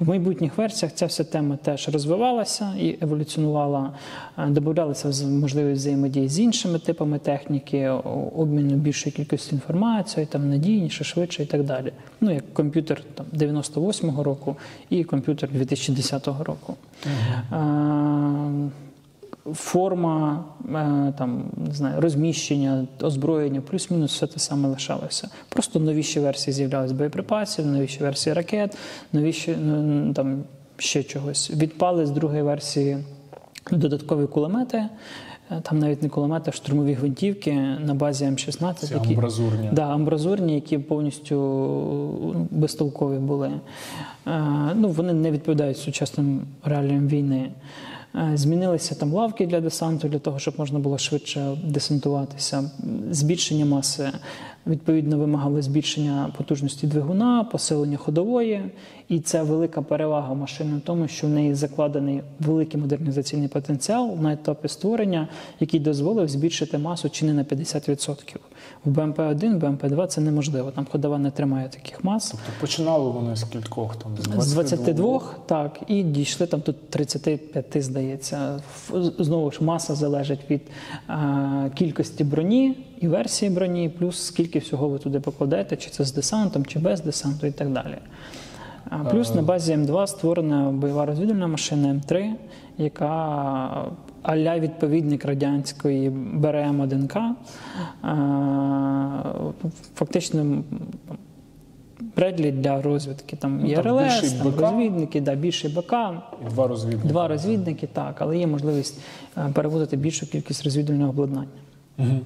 В 0.00 0.08
майбутніх 0.08 0.58
версіях 0.58 0.94
ця 0.94 1.06
вся 1.06 1.24
тема 1.24 1.56
теж 1.56 1.88
розвивалася 1.88 2.74
і 2.80 2.98
еволюціонувала, 3.00 3.92
Е, 4.38 4.46
додавалися 4.46 5.26
можливість 5.26 5.80
взаємодії 5.80 6.28
з 6.28 6.38
іншими 6.38 6.78
типами 6.78 7.18
техніки, 7.18 7.88
обміну 8.36 8.76
більшої 8.76 9.12
кількості 9.12 9.54
інформації, 9.54 10.26
там 10.26 10.50
надійніше, 10.50 11.04
швидше 11.04 11.42
і 11.42 11.46
так 11.46 11.64
далі. 11.64 11.92
Ну 12.20 12.34
як 12.34 12.54
комп'ютер 12.54 13.02
там 13.14 13.26
98-го 13.34 14.22
року 14.22 14.56
і 14.90 15.04
комп'ютер 15.04 15.50
2010 15.52 16.26
року. 16.26 16.74
Е, 17.06 17.56
Форма 19.54 20.44
е, 20.64 21.12
там 21.18 21.44
не 21.68 21.74
знаю, 21.74 22.00
розміщення, 22.00 22.86
озброєння, 23.02 23.60
плюс-мінус 23.60 24.12
все 24.14 24.26
те 24.26 24.38
саме 24.38 24.68
лишалося. 24.68 25.28
Просто 25.48 25.80
новіші 25.80 26.20
версії 26.20 26.54
з'являлись 26.54 26.92
боєприпасів, 26.92 27.66
новіші 27.66 28.00
версії 28.02 28.32
ракет, 28.34 28.76
новіші 29.12 29.56
ну, 29.62 30.12
там 30.14 30.42
ще 30.76 31.02
чогось. 31.02 31.50
Відпали 31.50 32.06
з 32.06 32.10
другої 32.10 32.42
версії 32.42 32.98
додаткові 33.70 34.26
кулемети. 34.26 34.82
Е, 35.50 35.60
Там 35.62 35.78
навіть 35.78 36.02
не 36.02 36.08
кулемети, 36.08 36.50
а 36.50 36.52
штурмові 36.52 36.92
гвинтівки 36.92 37.52
на 37.86 37.94
базі 37.94 38.24
М16. 38.24 38.74
Ці 38.74 38.94
амбразурні. 38.94 39.68
Да, 39.72 39.82
амбразурні, 39.82 40.54
які 40.54 40.78
повністю 40.78 41.34
ну, 42.34 42.46
безтолкові 42.50 43.18
були. 43.18 43.50
Е, 44.26 44.42
Ну, 44.74 44.88
вони 44.88 45.12
не 45.12 45.30
відповідають 45.30 45.78
сучасним 45.78 46.40
реаліям 46.64 47.08
війни. 47.08 47.50
Е, 48.18 48.36
Змінилися 48.36 48.94
там 48.94 49.12
лавки 49.12 49.46
для 49.46 49.60
десанту, 49.60 50.08
для 50.08 50.18
того, 50.18 50.38
щоб 50.38 50.54
можна 50.58 50.78
було 50.78 50.98
швидше 50.98 51.56
десантуватися. 51.64 52.70
Збільшення 53.10 53.64
маси 53.64 54.10
відповідно 54.66 55.18
вимагало 55.18 55.62
збільшення 55.62 56.34
потужності 56.36 56.86
двигуна, 56.86 57.44
посилення 57.44 57.96
ходової. 57.96 58.70
І 59.08 59.20
це 59.20 59.42
велика 59.42 59.82
перевага 59.82 60.34
машини 60.34 60.76
в 60.76 60.80
тому, 60.80 61.08
що 61.08 61.26
в 61.26 61.30
неї 61.30 61.54
закладений 61.54 62.22
великий 62.40 62.80
модернізаційний 62.80 63.48
потенціал 63.48 64.16
на 64.20 64.32
етапі 64.32 64.68
створення, 64.68 65.28
який 65.60 65.80
дозволив 65.80 66.28
збільшити 66.28 66.78
масу 66.78 67.10
чи 67.10 67.26
не 67.26 67.32
на 67.32 67.44
50%. 67.44 68.36
В 68.84 68.90
БМП-1, 68.90 69.58
БМП-2 69.58 70.06
це 70.06 70.20
неможливо. 70.20 70.70
Там 70.70 70.86
ходова 70.92 71.18
не 71.18 71.30
тримає 71.30 71.68
таких 71.68 72.04
мас. 72.04 72.30
Тобто 72.30 72.60
починали 72.60 73.10
вони 73.10 73.36
з 73.36 73.44
кількох 73.44 73.96
там 73.96 74.40
З 74.40 74.52
22, 74.52 75.22
так, 75.46 75.80
і 75.86 76.02
дійшли 76.02 76.46
там 76.46 76.60
тут 76.60 76.90
35, 76.90 77.84
здається. 77.84 78.60
Знову 79.18 79.50
ж 79.50 79.64
маса 79.64 79.94
залежить 79.94 80.50
від 80.50 80.62
е, 81.08 81.70
кількості 81.74 82.24
броні 82.24 82.76
і 83.00 83.08
версії 83.08 83.50
броні, 83.50 83.88
плюс 83.88 84.22
скільки 84.22 84.58
всього 84.58 84.88
ви 84.88 84.98
туди 84.98 85.20
покладете, 85.20 85.76
чи 85.76 85.90
це 85.90 86.04
з 86.04 86.12
десантом, 86.12 86.66
чи 86.66 86.78
без 86.78 87.00
десанту 87.00 87.46
і 87.46 87.52
так 87.52 87.72
далі. 87.72 87.98
Плюс 89.10 89.34
на 89.34 89.42
базі 89.42 89.72
М2 89.74 90.06
створена 90.06 90.70
бойова 90.70 91.06
розвідувальна 91.06 91.46
машина 91.46 91.88
М3, 91.94 92.30
яка 92.78 93.84
аля 94.22 94.58
відповідник 94.58 95.24
радянської 95.24 96.10
БРМ-1К. 96.10 97.30
Е, 98.04 99.72
Фактично 99.94 100.62
Бредлі 102.16 102.50
для 102.52 102.82
розвідки. 102.82 103.36
Там 103.36 103.66
є 103.66 103.76
Ну, 103.76 103.82
РЛС, 104.00 104.32
там 104.32 104.50
БК. 104.52 104.60
розвідники, 104.60 105.20
да, 105.20 105.34
більший 105.34 105.70
БК, 105.70 105.92
і 106.46 106.50
два 106.50 106.66
розвідники. 106.68 107.08
два 107.08 107.28
розвідники, 107.28 107.86
так, 107.92 108.16
але 108.22 108.38
є 108.38 108.46
можливість 108.46 109.00
е, 109.36 109.50
перевозити 109.54 109.96
більшу 109.96 110.30
кількість 110.30 110.64
розвідувального 110.64 111.10
обладнання. 111.10 111.46
Мгм. 111.98 112.20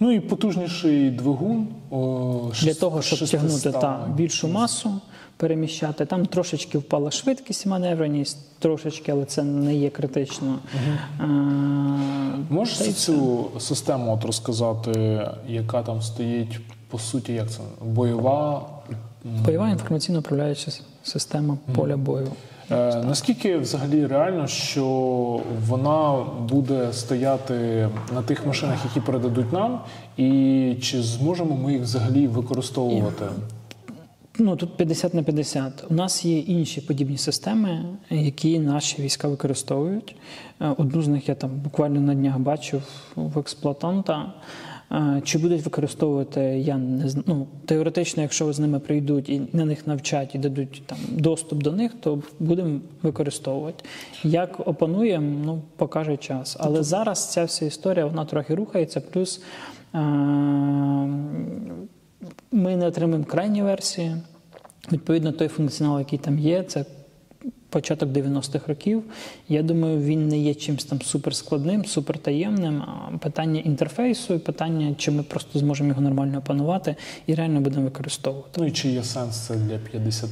Ну 0.00 0.12
і 0.12 0.20
потужніший 0.20 1.10
двигун. 1.10 1.66
о, 1.90 2.50
Для 2.62 2.74
того, 2.74 3.02
щоб 3.02 3.18
600 3.18 3.40
тягнути 3.40 3.72
та, 3.80 4.08
більшу 4.16 4.48
масу, 4.48 4.90
переміщати. 5.36 6.06
Там 6.06 6.26
трошечки 6.26 6.78
впала 6.78 7.10
швидкість 7.10 7.66
маневреність, 7.66 8.38
трошечки, 8.58 9.12
але 9.12 9.24
це 9.24 9.42
не 9.42 9.74
є 9.74 9.90
критично. 9.90 10.58
Е, 11.20 11.24
Можеш 12.50 12.78
та 12.78 12.84
й 12.84 12.92
цю 12.92 13.46
систему 13.58 14.14
от 14.14 14.24
розказати, 14.24 15.22
яка 15.48 15.82
там 15.82 16.02
стоїть, 16.02 16.60
по 16.88 16.98
суті, 16.98 17.32
як 17.32 17.50
це? 17.50 17.60
Бойова. 17.84 18.66
Бойова 19.24 19.68
інформаційно 19.68 20.18
управляюча 20.18 20.70
система 21.02 21.58
поля 21.74 21.96
бою. 21.96 22.28
Е, 22.70 22.94
наскільки 22.94 23.56
взагалі 23.56 24.06
реально, 24.06 24.46
що 24.46 24.84
вона 25.66 26.24
буде 26.48 26.92
стояти 26.92 27.88
на 28.14 28.22
тих 28.22 28.46
машинах, 28.46 28.84
які 28.84 29.00
передадуть 29.00 29.52
нам, 29.52 29.80
і 30.16 30.76
чи 30.82 31.02
зможемо 31.02 31.56
ми 31.56 31.72
їх 31.72 31.82
взагалі 31.82 32.26
використовувати? 32.26 33.24
Ну 34.38 34.56
тут 34.56 34.76
50 34.76 35.14
на 35.14 35.22
50. 35.22 35.84
У 35.90 35.94
нас 35.94 36.24
є 36.24 36.38
інші 36.38 36.80
подібні 36.80 37.18
системи, 37.18 37.84
які 38.10 38.58
наші 38.58 39.02
війська 39.02 39.28
використовують. 39.28 40.16
Е, 40.60 40.74
Одну 40.78 41.02
з 41.02 41.08
них 41.08 41.28
я 41.28 41.34
там 41.34 41.50
буквально 41.50 42.00
на 42.00 42.14
днях 42.14 42.38
бачив 42.38 42.82
в 43.16 43.38
експлуатанта. 43.38 44.32
Е, 44.92 45.22
Чи 45.24 45.38
будуть 45.38 45.64
використовувати, 45.64 46.40
я 46.40 46.76
не 46.78 47.08
знаю. 47.08 47.24
Ну, 47.28 47.46
теоретично, 47.66 48.22
якщо 48.22 48.52
з 48.52 48.58
ними 48.58 48.78
прийдуть 48.80 49.28
і 49.28 49.42
на 49.52 49.64
них 49.64 49.86
навчать 49.86 50.34
і 50.34 50.38
дадуть 50.38 50.82
там 50.86 50.98
доступ 51.10 51.62
до 51.62 51.72
них, 51.72 51.92
то 52.00 52.22
будемо 52.40 52.80
використовувати. 53.02 53.84
Як 54.24 54.68
опануємо, 54.68 55.42
ну 55.44 55.62
покаже 55.76 56.16
час. 56.16 56.56
Але 56.60 56.82
зараз 56.82 57.32
ця 57.32 57.44
вся 57.44 57.66
історія 57.66 58.06
вона 58.06 58.24
трохи 58.24 58.54
рухається. 58.54 59.00
Плюс 59.00 59.42
е, 59.94 59.98
ми 62.52 62.76
не 62.76 62.86
отримаємо 62.86 63.24
крайні 63.24 63.62
версії. 63.62 64.16
Відповідно, 64.92 65.32
той 65.32 65.48
функціонал, 65.48 65.98
який 65.98 66.18
там 66.18 66.38
є, 66.38 66.62
це 66.62 66.84
початок 67.76 68.08
90-х 68.08 68.68
років. 68.68 69.02
Я 69.48 69.62
думаю, 69.62 70.00
він 70.00 70.28
не 70.28 70.38
є 70.38 70.54
чимось 70.54 70.84
там 70.84 71.02
суперскладним, 71.02 71.84
супертаємним. 71.84 72.82
Питання 73.22 73.60
інтерфейсу, 73.60 74.34
і 74.34 74.38
питання, 74.38 74.94
чи 74.98 75.10
ми 75.10 75.22
просто 75.22 75.58
зможемо 75.58 75.88
його 75.88 76.00
нормально 76.00 76.38
опанувати 76.38 76.96
і 77.26 77.34
реально 77.34 77.60
будемо 77.60 77.84
використовувати. 77.84 78.60
Ну 78.60 78.66
і 78.66 78.70
чи 78.70 78.88
є 78.88 79.02
сенс 79.02 79.46
це 79.46 79.54
для 79.54 79.78
50 79.78 80.30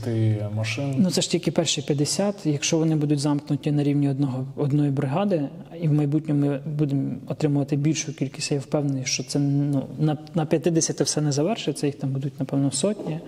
машин? 0.56 0.94
Ну 0.98 1.10
це 1.10 1.20
ж 1.20 1.30
тільки 1.30 1.50
перші 1.50 1.82
50. 1.82 2.46
Якщо 2.46 2.78
вони 2.78 2.96
будуть 2.96 3.18
замкнуті 3.18 3.72
на 3.72 3.82
рівні 3.82 4.08
одного 4.08 4.46
одної 4.56 4.90
бригади, 4.90 5.48
і 5.80 5.88
в 5.88 5.92
майбутньому 5.92 6.46
ми 6.46 6.60
будемо 6.66 7.14
отримувати 7.28 7.76
більшу 7.76 8.14
кількість, 8.14 8.52
я 8.52 8.58
впевнений, 8.58 9.04
що 9.04 9.24
це 9.24 9.38
ну 9.38 9.86
на, 9.98 10.18
на 10.34 10.46
50 10.46 11.00
все 11.00 11.20
не 11.20 11.32
завершиться, 11.32 11.86
їх 11.86 11.96
там 11.96 12.10
будуть 12.10 12.40
напевно 12.40 12.70
сотні, 12.70 13.20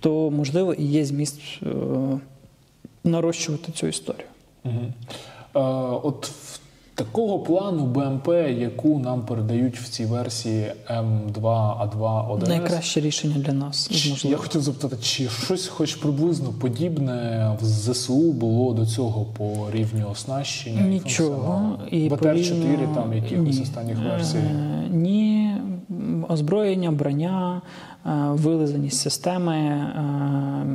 то 0.00 0.30
можливо 0.30 0.74
і 0.74 0.84
є 0.84 1.04
зміст 1.04 1.40
е, 1.62 1.66
нарощувати 3.04 3.72
цю 3.72 3.86
історію. 3.86 4.26
Угу. 4.64 4.74
Е, 5.54 5.60
от 6.02 6.26
в 6.26 6.60
такого 6.94 7.38
плану 7.38 7.86
БМП, 7.86 8.28
яку 8.58 8.98
нам 8.98 9.26
передають 9.26 9.78
в 9.78 9.88
цій 9.88 10.04
версії 10.04 10.72
М2А2 10.90 12.30
ОДС, 12.32 12.48
Найкраще 12.48 13.00
рішення 13.00 13.36
для 13.38 13.52
нас 13.52 13.88
Чи- 13.90 14.28
Я 14.28 14.36
хотів 14.36 14.60
запитати, 14.60 14.96
чи 15.02 15.28
щось 15.28 15.66
хоч 15.68 15.94
приблизно 15.94 16.48
подібне 16.52 17.50
в 17.60 17.64
ЗСУ 17.64 18.32
було 18.32 18.72
до 18.74 18.86
цього 18.86 19.24
по 19.24 19.70
рівню 19.72 20.10
оснащення? 20.10 20.80
і 20.80 20.84
Нічого. 20.84 21.30
функціоналу? 21.30 21.76
БТР-4 22.16 22.76
порівняно- 22.76 22.94
там 22.94 23.12
якихось 23.12 23.56
Ні. 23.56 23.62
останніх 23.62 23.98
версій. 23.98 24.36
Е, 24.36 24.88
Ні, 24.90 25.54
озброєння, 26.28 26.90
броня, 26.90 27.62
е, 28.06 28.10
вилизаність 28.30 29.00
системи. 29.00 29.56
е, 29.56 30.66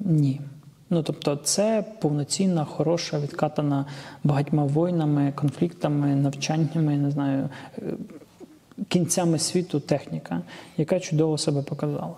Ні. 0.00 0.40
Ну, 0.90 1.02
тобто, 1.02 1.36
це 1.36 1.84
повноцінна, 2.00 2.64
хороша, 2.64 3.18
відкатана 3.18 3.86
багатьма 4.24 4.64
воїнами, 4.64 5.32
конфліктами, 5.36 6.14
навчаннями, 6.14 6.96
не 6.96 7.10
знаю, 7.10 7.48
е, 7.78 7.82
кінцями 8.88 9.38
світу 9.38 9.80
техніка, 9.80 10.40
яка 10.76 11.00
чудово 11.00 11.38
себе 11.38 11.62
показала. 11.62 12.10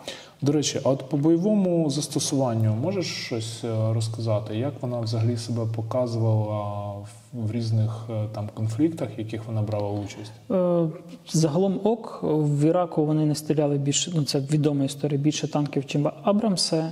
До 0.43 0.53
речі, 0.53 0.81
а 0.85 0.89
от 0.91 1.09
по 1.09 1.17
бойовому 1.17 1.91
застосуванню 1.91 2.75
можеш 2.75 3.07
щось 3.07 3.65
е, 3.65 3.93
розказати? 3.95 4.57
Як 4.57 4.73
вона 4.81 5.01
взагалі 5.01 5.37
себе 5.37 5.63
показувала 5.77 6.91
в- 7.33 7.53
різних 7.53 8.07
е, 8.11 8.25
там 8.35 8.49
конфліктах, 8.55 9.09
в 9.17 9.19
яких 9.19 9.47
вона 9.47 9.63
брала 9.63 9.89
участь? 9.89 10.33
Е, 10.51 10.89
Загалом 11.33 11.81
ок, 11.85 12.19
в 12.23 12.65
Іраку 12.69 13.05
вони 13.07 13.27
не 13.27 13.35
стріляли 13.35 13.79
більше, 13.79 14.13
ну 14.15 14.25
це 14.25 14.39
відома 14.41 14.85
історія, 14.85 15.19
більше 15.21 15.49
танків, 15.49 15.87
чим 15.87 16.09
Абрамси. 16.23 16.85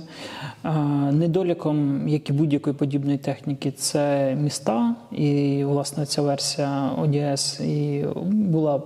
Е, 0.65 0.69
Недоліком, 1.11 2.07
як 2.07 2.29
і 2.29 2.33
будь-якої 2.33 2.75
подібної 2.75 3.17
техніки, 3.17 3.71
це 3.71 4.35
міста. 4.35 4.95
І, 5.11 5.63
власне, 5.63 6.05
ця 6.05 6.21
версія 6.21 6.91
ОДС 6.97 7.59
і 7.59 8.05
була 8.25 8.81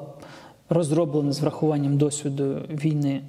розроблена 0.74 1.32
з 1.32 1.40
врахуванням 1.40 1.98
досвіду 1.98 2.56
війни, 2.70 3.22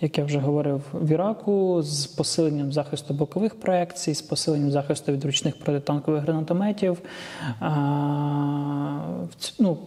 як 0.00 0.18
я 0.18 0.24
вже 0.24 0.38
говорив, 0.38 0.82
в 0.92 1.10
Іраку, 1.10 1.82
з 1.82 2.06
посиленням 2.06 2.72
захисту 2.72 3.14
бокових 3.14 3.60
проекцій, 3.60 4.14
з 4.14 4.22
посиленням 4.22 4.70
захисту 4.70 5.12
від 5.12 5.24
ручних 5.24 5.58
протитанкових 5.58 6.22
гранатометів. 6.22 6.98
Ну, 9.58 9.78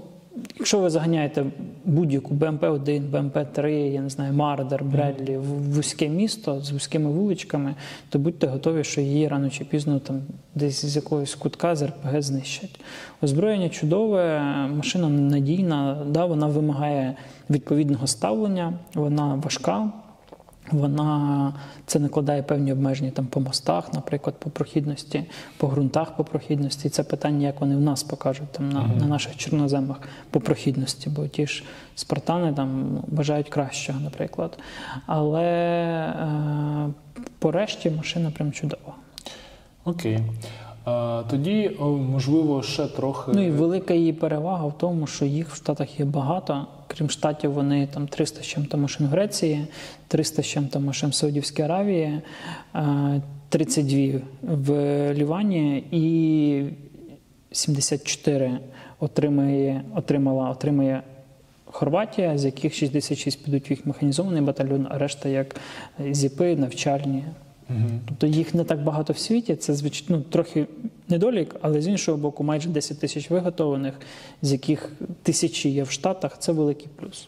Якщо 0.60 0.80
ви 0.80 0.90
заганяєте 0.90 1.46
будь-яку 1.86 2.34
БМП-1, 2.34 3.12
БМП-3, 3.12 3.68
я 3.70 4.02
не 4.02 4.10
знаю, 4.10 4.34
Мардер, 4.34 4.84
Бредлі 4.84 5.38
в 5.38 5.44
вузьке 5.44 6.10
місто 6.10 6.62
з 6.62 6.72
вузькими 6.72 7.10
вуличками, 7.10 7.76
то 8.10 8.20
будьте 8.20 8.48
готові, 8.48 8.84
що 8.84 9.02
її 9.02 9.28
рано 9.28 9.50
чи 9.50 9.66
пізно 9.66 10.00
там 10.00 10.22
десь 10.56 10.86
з 10.86 10.96
якогось 10.96 11.36
кутка 11.36 11.76
з 11.76 11.84
РПГ 11.84 12.22
знищать. 12.22 12.80
Озброєння 13.22 13.70
чудове, 13.70 14.40
машина 14.78 15.10
надійна, 15.10 16.06
да, 16.08 16.26
вона 16.26 16.48
вимагає 16.48 17.16
відповідного 17.50 18.08
ставлення, 18.08 18.74
вона 18.94 19.36
важка. 19.36 19.92
Вона 20.72 21.54
це 21.86 22.00
накладає 22.00 22.44
певні 22.44 22.74
обмеження 22.74 23.12
там 23.12 23.26
по 23.26 23.40
мостах, 23.40 23.94
наприклад, 23.94 24.36
по 24.40 24.50
прохідності, 24.50 25.24
по 25.58 25.68
ґрунтах 25.68 26.16
по 26.16 26.24
прохідності. 26.24 26.90
Це 26.90 27.04
питання, 27.04 27.48
як 27.48 27.62
вони 27.62 27.76
в 27.76 27.82
нас 27.82 28.04
покажуть 28.04 28.52
там 28.52 28.70
на, 28.70 28.88
на 28.88 29.06
наших 29.06 29.38
чорноземах 29.38 30.00
по 30.30 30.40
прохідності, 30.40 31.10
бо 31.10 31.28
ті 31.28 31.48
ж 31.48 31.64
спартани 31.96 32.54
там 32.54 32.92
ну, 32.94 33.04
бажають 33.08 33.50
кращого, 33.50 34.00
наприклад. 34.00 34.58
Але 35.06 35.44
е, 35.44 36.90
по 37.40 37.52
решті 37.52 37.90
машина 37.90 38.32
прям 38.32 38.52
чудова. 38.52 38.94
Окей. 39.86 40.20
Е, 40.88 41.24
тоді, 41.30 41.78
можливо, 42.12 42.64
ще 42.64 42.88
трохи. 42.88 43.32
Ну 43.36 43.42
і 43.42 43.52
велика 43.52 43.94
її 43.94 44.14
перевага 44.14 44.66
в 44.66 44.78
тому, 44.78 45.08
що 45.08 45.26
їх 45.26 45.50
в 45.50 45.56
Штатах 45.56 46.00
є 46.00 46.06
багато. 46.06 46.68
Крім 46.98 47.10
штатів, 47.10 47.54
вони 47.54 47.88
там 47.88 48.08
300 48.08 48.44
з 48.44 48.46
чим-то 48.46 48.78
машин 48.78 49.08
в 49.08 49.10
Греції, 49.10 49.68
300 50.08 50.42
з 50.42 50.46
чим-то 50.46 50.80
машин 50.80 51.14
Саудівській 51.14 51.62
Аравії, 51.62 52.22
е, 52.76 53.22
32 53.50 54.22
в 54.42 54.74
Лівані 55.14 55.84
і 55.92 56.64
74 57.52 58.52
отримає, 59.00 59.84
отримала, 59.96 60.50
отримає 60.50 61.04
Хорватія, 61.66 62.38
з 62.38 62.46
яких 62.46 62.74
66 62.74 63.46
підуть 63.46 63.70
в 63.70 63.72
їх 63.72 63.86
механізований 63.86 64.42
батальйон, 64.42 64.88
а 64.90 64.98
решта 64.98 65.30
як 65.30 65.56
зіпи, 66.12 66.56
навчальні. 66.56 67.24
Тобто 68.06 68.28
їх 68.28 68.54
не 68.54 68.64
так 68.64 68.84
багато 68.84 69.14
в 69.14 69.18
світі. 69.18 69.56
Це 69.56 69.74
звичайно 69.74 70.18
ну, 70.18 70.22
трохи 70.22 70.68
недолік, 71.10 71.56
але 71.62 71.82
з 71.82 71.88
іншого 71.88 72.18
боку, 72.18 72.44
майже 72.44 72.70
10 72.70 73.00
тисяч 73.00 73.30
виготовлених, 73.30 73.94
з 74.42 74.52
яких 74.52 74.92
тисячі 75.24 75.70
є 75.70 75.84
в 75.84 75.92
Штатах. 75.92 76.36
Це 76.40 76.52
великий 76.52 76.88
плюс. 76.96 77.28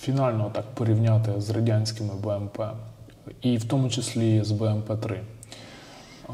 фінально 0.00 0.50
так 0.54 0.64
порівняти 0.74 1.40
з 1.40 1.50
радянськими 1.50 2.10
БМП, 2.24 2.60
і 3.42 3.56
в 3.56 3.64
тому 3.64 3.90
числі 3.90 4.44
з 4.44 4.52
БМП-3. 4.52 5.16
А, 6.28 6.32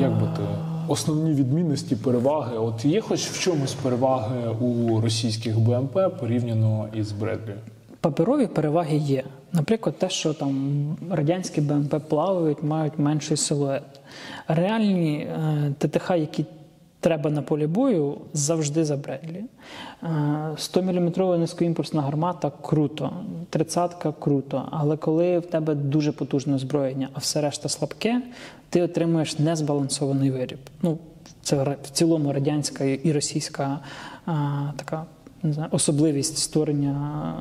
Як 0.00 0.12
би 0.12 0.28
ти 0.36 0.42
основні 0.88 1.32
відмінності, 1.32 1.96
переваги? 1.96 2.56
От 2.58 2.84
є 2.84 3.00
хоч 3.00 3.20
в 3.20 3.40
чомусь 3.40 3.74
переваги 3.74 4.48
у 4.48 5.00
російських 5.00 5.60
БМП 5.60 5.98
порівняно 6.20 6.88
із 6.94 7.12
Бредлі? 7.12 7.54
Паперові 8.00 8.46
переваги 8.46 8.96
є. 8.96 9.24
Наприклад, 9.52 9.98
те, 9.98 10.10
що 10.10 10.34
там 10.34 10.96
радянські 11.10 11.60
БМП 11.60 11.94
плавають, 12.08 12.62
мають 12.62 12.98
менший 12.98 13.36
силует. 13.36 13.82
Реальні 14.48 15.18
е, 15.18 15.74
ТТХ, 15.78 16.10
які 16.10 16.46
треба 17.00 17.30
на 17.30 17.42
полі 17.42 17.66
бою, 17.66 18.18
завжди 18.32 18.84
за 18.84 18.96
Бредлі. 18.96 19.44
Е, 20.02 20.06
100-мм 20.56 21.38
низькоімпульсна 21.38 22.02
гармата 22.02 22.52
круто, 22.62 23.12
30-ка 23.52 24.12
круто. 24.12 24.68
Але 24.70 24.96
коли 24.96 25.38
в 25.38 25.46
тебе 25.46 25.74
дуже 25.74 26.12
потужне 26.12 26.54
озброєння, 26.54 27.08
а 27.12 27.18
все 27.18 27.40
решта 27.40 27.68
слабке, 27.68 28.22
ти 28.70 28.82
отримуєш 28.82 29.38
незбалансований 29.38 30.30
виріб. 30.30 30.58
Ну, 30.82 30.98
це 31.42 31.76
в 31.82 31.90
цілому 31.90 32.32
радянська 32.32 32.84
і 32.84 33.12
російська 33.12 33.78
а, 34.26 34.32
така 34.76 35.04
не 35.42 35.52
знаю, 35.52 35.68
особливість 35.72 36.38
створення 36.38 37.34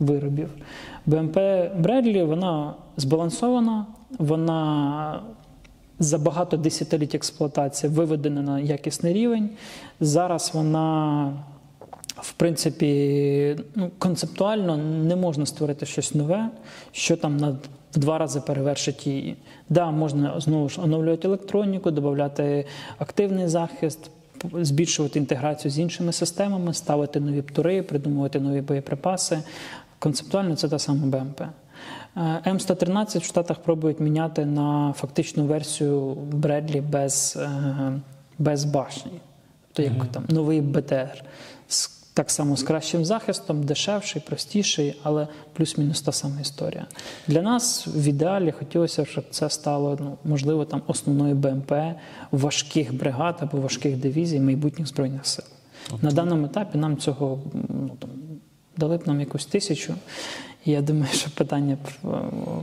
виробів. 0.00 0.50
БМП 1.06 1.38
Бредлі 1.78 2.22
вона 2.22 2.74
збалансована, 2.96 3.86
вона 4.18 5.20
за 5.98 6.18
багато 6.18 6.56
десятиліть 6.56 7.14
експлуатації 7.14 7.92
виведена 7.92 8.42
на 8.42 8.60
якісний 8.60 9.12
рівень. 9.12 9.50
Зараз 10.00 10.50
вона, 10.54 11.32
в 12.16 12.32
принципі, 12.32 13.56
ну, 13.74 13.90
концептуально 13.98 14.76
не 14.76 15.16
можна 15.16 15.46
створити 15.46 15.86
щось 15.86 16.14
нове, 16.14 16.50
що 16.92 17.16
там 17.16 17.36
на 17.36 17.56
два 17.94 18.18
рази 18.18 18.40
перевершить 18.40 19.06
її. 19.06 19.36
Да, 19.68 19.90
можна 19.90 20.40
знову 20.40 20.68
ж 20.68 20.80
оновлювати 20.80 21.28
електроніку, 21.28 21.90
додати 21.90 22.66
активний 22.98 23.48
захист, 23.48 24.10
збільшувати 24.52 25.18
інтеграцію 25.18 25.72
з 25.72 25.78
іншими 25.78 26.12
системами, 26.12 26.74
ставити 26.74 27.20
нові 27.20 27.42
птури, 27.42 27.82
придумувати 27.82 28.40
нові 28.40 28.60
боєприпаси. 28.60 29.38
Концептуально 30.04 30.56
це 30.56 30.68
та 30.68 30.78
сама 30.78 31.06
БМП. 31.06 31.40
Е, 31.40 31.50
М113 32.46 33.18
в 33.18 33.24
Штатах 33.24 33.58
пробують 33.58 34.00
міняти 34.00 34.46
на 34.46 34.94
фактичну 34.96 35.44
версію 35.44 36.14
Бредлі 36.14 36.80
без, 36.80 37.38
е, 37.42 37.92
без 38.38 38.64
башні, 38.64 39.20
тобто 39.72 39.92
як 39.94 40.06
там 40.06 40.24
новий 40.28 40.60
БТР. 40.60 41.24
Так 42.14 42.30
само 42.30 42.56
з 42.56 42.62
кращим 42.62 43.04
захистом, 43.04 43.62
дешевший, 43.62 44.22
простіший, 44.26 45.00
але 45.02 45.28
плюс-мінус 45.52 46.02
та 46.02 46.12
сама 46.12 46.40
історія. 46.40 46.86
Для 47.28 47.42
нас 47.42 47.86
в 47.86 48.04
ідеалі 48.08 48.52
хотілося, 48.52 49.04
щоб 49.04 49.24
це 49.30 49.50
стало 49.50 49.98
ну, 50.00 50.18
можливо 50.24 50.64
там 50.64 50.82
основною 50.86 51.34
БМП 51.34 51.72
важких 52.32 52.94
бригад 52.94 53.36
або 53.40 53.58
важких 53.58 53.96
дивізій 53.96 54.40
майбутніх 54.40 54.88
збройних 54.88 55.26
сил. 55.26 55.44
На 56.02 56.10
даному 56.10 56.46
етапі 56.46 56.78
нам 56.78 56.96
цього 56.96 57.38
ну, 57.68 57.96
там, 57.98 58.10
дали 58.76 58.96
б 58.96 59.06
нам 59.06 59.20
якусь 59.20 59.46
тисячу. 59.46 59.94
І 60.64 60.70
я 60.70 60.82
думаю, 60.82 61.12
що 61.12 61.30
питання 61.30 61.76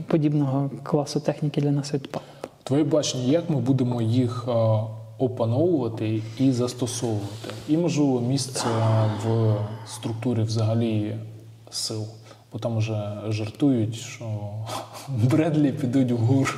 подібного 0.06 0.70
класу 0.82 1.20
техніки 1.20 1.60
для 1.60 1.70
нас 1.70 1.94
відпало. 1.94 2.24
Твоє 2.64 2.84
бачення, 2.84 3.24
як 3.24 3.50
ми 3.50 3.56
будемо 3.56 4.02
їх 4.02 4.44
е, 4.48 4.52
опановувати 5.18 6.22
і 6.38 6.52
застосовувати? 6.52 7.48
І, 7.68 7.76
можливо, 7.76 8.20
місце 8.20 8.66
в 9.24 9.54
структурі 9.86 10.42
взагалі 10.42 11.16
сил. 11.70 12.06
Бо 12.52 12.58
там 12.58 12.78
вже 12.78 13.12
жартують, 13.28 13.94
що 13.94 14.24
Бредлі 15.08 15.72
підуть 15.72 16.12
вгору. 16.12 16.50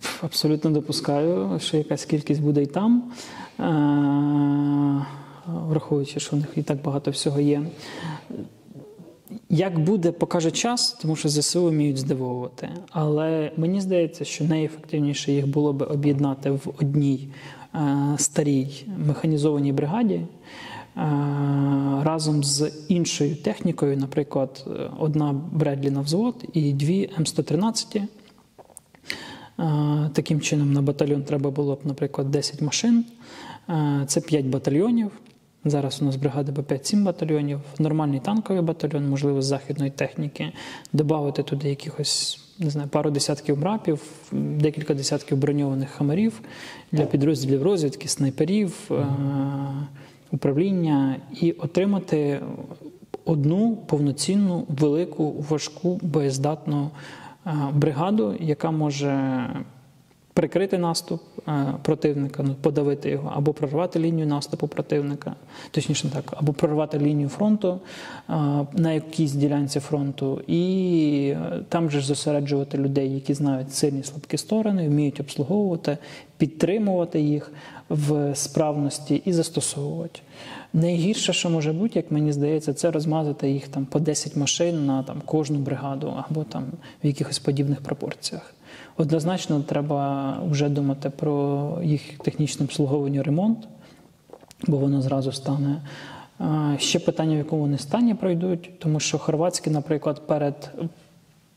Пф, 0.00 0.24
Абсолютно 0.24 0.70
допускаю, 0.70 1.58
що 1.62 1.76
якась 1.76 2.04
кількість 2.04 2.40
буде 2.40 2.62
і 2.62 2.66
там, 2.66 3.12
е, 3.60 3.64
враховуючи, 5.46 6.20
що 6.20 6.36
у 6.36 6.38
них 6.38 6.48
і 6.56 6.62
так 6.62 6.82
багато 6.82 7.10
всього 7.10 7.40
є. 7.40 7.62
Як 9.50 9.78
буде, 9.78 10.12
покаже 10.12 10.50
час, 10.50 10.92
тому 11.02 11.16
що 11.16 11.28
ЗСУ 11.28 11.66
вміють 11.66 11.98
здивовувати. 11.98 12.68
Але 12.90 13.52
мені 13.56 13.80
здається, 13.80 14.24
що 14.24 14.44
найефективніше 14.44 15.32
їх 15.32 15.46
було 15.48 15.72
би 15.72 15.86
об'єднати 15.86 16.50
в 16.50 16.74
одній 16.80 17.28
е, 17.74 18.14
старій 18.18 18.86
механізованій 19.06 19.72
бригаді. 19.72 20.14
е, 20.14 20.26
Разом 22.02 22.44
з 22.44 22.72
іншою 22.88 23.36
технікою, 23.36 23.96
наприклад, 23.96 24.64
е, 24.66 24.90
одна 24.98 25.32
Бредлі 25.52 25.90
на 25.90 26.00
взвод 26.00 26.44
і 26.52 26.72
дві 26.72 27.10
М113. 27.18 28.02
Е, 29.58 30.10
Таким 30.14 30.40
чином, 30.40 30.72
на 30.72 30.82
батальйон 30.82 31.22
треба 31.22 31.50
було 31.50 31.74
б, 31.74 31.80
наприклад, 31.84 32.30
10 32.30 32.62
машин. 32.62 33.04
Це 34.06 34.20
5 34.20 34.46
батальйонів. 34.46 35.10
Зараз 35.64 36.02
у 36.02 36.04
нас 36.04 36.16
бригада 36.16 36.52
Б5-7 36.52 37.02
батальйонів, 37.02 37.60
нормальний 37.78 38.20
танковий 38.20 38.62
батальйон, 38.62 39.08
можливо, 39.08 39.42
з 39.42 39.46
західної 39.46 39.90
техніки, 39.90 40.52
додати 40.92 41.42
туди 41.42 41.68
якихось 41.68 42.40
не 42.58 42.70
знаю, 42.70 42.88
пару 42.88 43.10
десятків 43.10 43.60
брапів, 43.60 44.02
декілька 44.32 44.94
десятків 44.94 45.38
броньованих 45.38 45.90
хамарів 45.90 46.40
для 46.92 47.04
підрозділів 47.04 47.62
розвідки, 47.62 48.08
снайперів, 48.08 48.90
е, 48.90 49.06
управління 50.30 51.16
і 51.40 51.52
отримати 51.52 52.40
одну 53.24 53.76
повноцінну, 53.76 54.66
велику, 54.68 55.44
важку, 55.50 56.00
боєздатну 56.02 56.90
е, 57.46 57.52
бригаду, 57.74 58.34
яка 58.40 58.70
може 58.70 59.46
прикрити 60.34 60.78
наступ 60.78 61.22
е, 61.48 61.74
противника, 61.82 62.42
ну, 62.42 62.54
подавити 62.54 63.10
його, 63.10 63.32
або 63.36 63.52
прорвати 63.52 63.98
лінію 63.98 64.26
наступу 64.26 64.68
противника, 64.68 65.34
точніше 65.70 66.08
так, 66.08 66.34
або 66.36 66.52
прорвати 66.52 66.98
лінію 66.98 67.28
фронту 67.28 67.80
е, 68.28 68.32
на 68.72 68.92
якійсь 68.92 69.32
ділянці 69.32 69.80
фронту, 69.80 70.40
і 70.46 71.34
е, 71.36 71.64
там 71.68 71.90
же 71.90 72.00
зосереджувати 72.00 72.78
людей, 72.78 73.14
які 73.14 73.34
знають 73.34 73.74
сильні 73.74 74.02
слабкі 74.02 74.36
сторони, 74.36 74.88
вміють 74.88 75.20
обслуговувати, 75.20 75.98
підтримувати 76.36 77.20
їх 77.20 77.52
в 77.88 78.34
справності 78.34 79.22
і 79.24 79.32
застосовувати. 79.32 80.20
Найгірше, 80.72 81.32
що 81.32 81.50
може 81.50 81.72
бути, 81.72 81.98
як 81.98 82.10
мені 82.10 82.32
здається, 82.32 82.74
це 82.74 82.90
розмазати 82.90 83.50
їх 83.50 83.68
там 83.68 83.86
по 83.86 84.00
10 84.00 84.36
машин 84.36 84.86
на 84.86 85.02
там 85.02 85.22
кожну 85.24 85.58
бригаду 85.58 86.14
або 86.28 86.44
там 86.44 86.64
в 87.04 87.06
якихось 87.06 87.38
подібних 87.38 87.80
пропорціях. 87.80 88.54
Однозначно, 88.96 89.60
треба 89.60 90.38
вже 90.50 90.68
думати 90.68 91.10
про 91.10 91.78
їх 91.82 92.18
технічне 92.18 92.64
обслуговування 92.64 93.22
ремонт, 93.22 93.58
бо 94.66 94.76
воно 94.76 95.02
зразу 95.02 95.32
стане. 95.32 95.82
Ще 96.78 96.98
питання, 96.98 97.34
в 97.34 97.38
якому 97.38 97.62
вони 97.62 97.78
стані 97.78 98.14
пройдуть, 98.14 98.78
тому 98.78 99.00
що 99.00 99.18
хорватські, 99.18 99.70
наприклад, 99.70 100.26
перед 100.26 100.70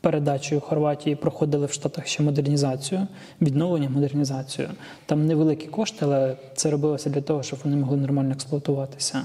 передачею 0.00 0.60
Хорватії 0.60 1.16
проходили 1.16 1.66
в 1.66 1.72
Штатах 1.72 2.06
ще 2.06 2.22
модернізацію, 2.22 3.06
відновлення 3.40 3.90
модернізацію. 3.90 4.68
Там 5.06 5.26
невеликі 5.26 5.66
кошти, 5.66 5.98
але 6.04 6.36
це 6.54 6.70
робилося 6.70 7.10
для 7.10 7.20
того, 7.20 7.42
щоб 7.42 7.58
вони 7.64 7.76
могли 7.76 7.96
нормально 7.96 8.32
експлуатуватися. 8.32 9.22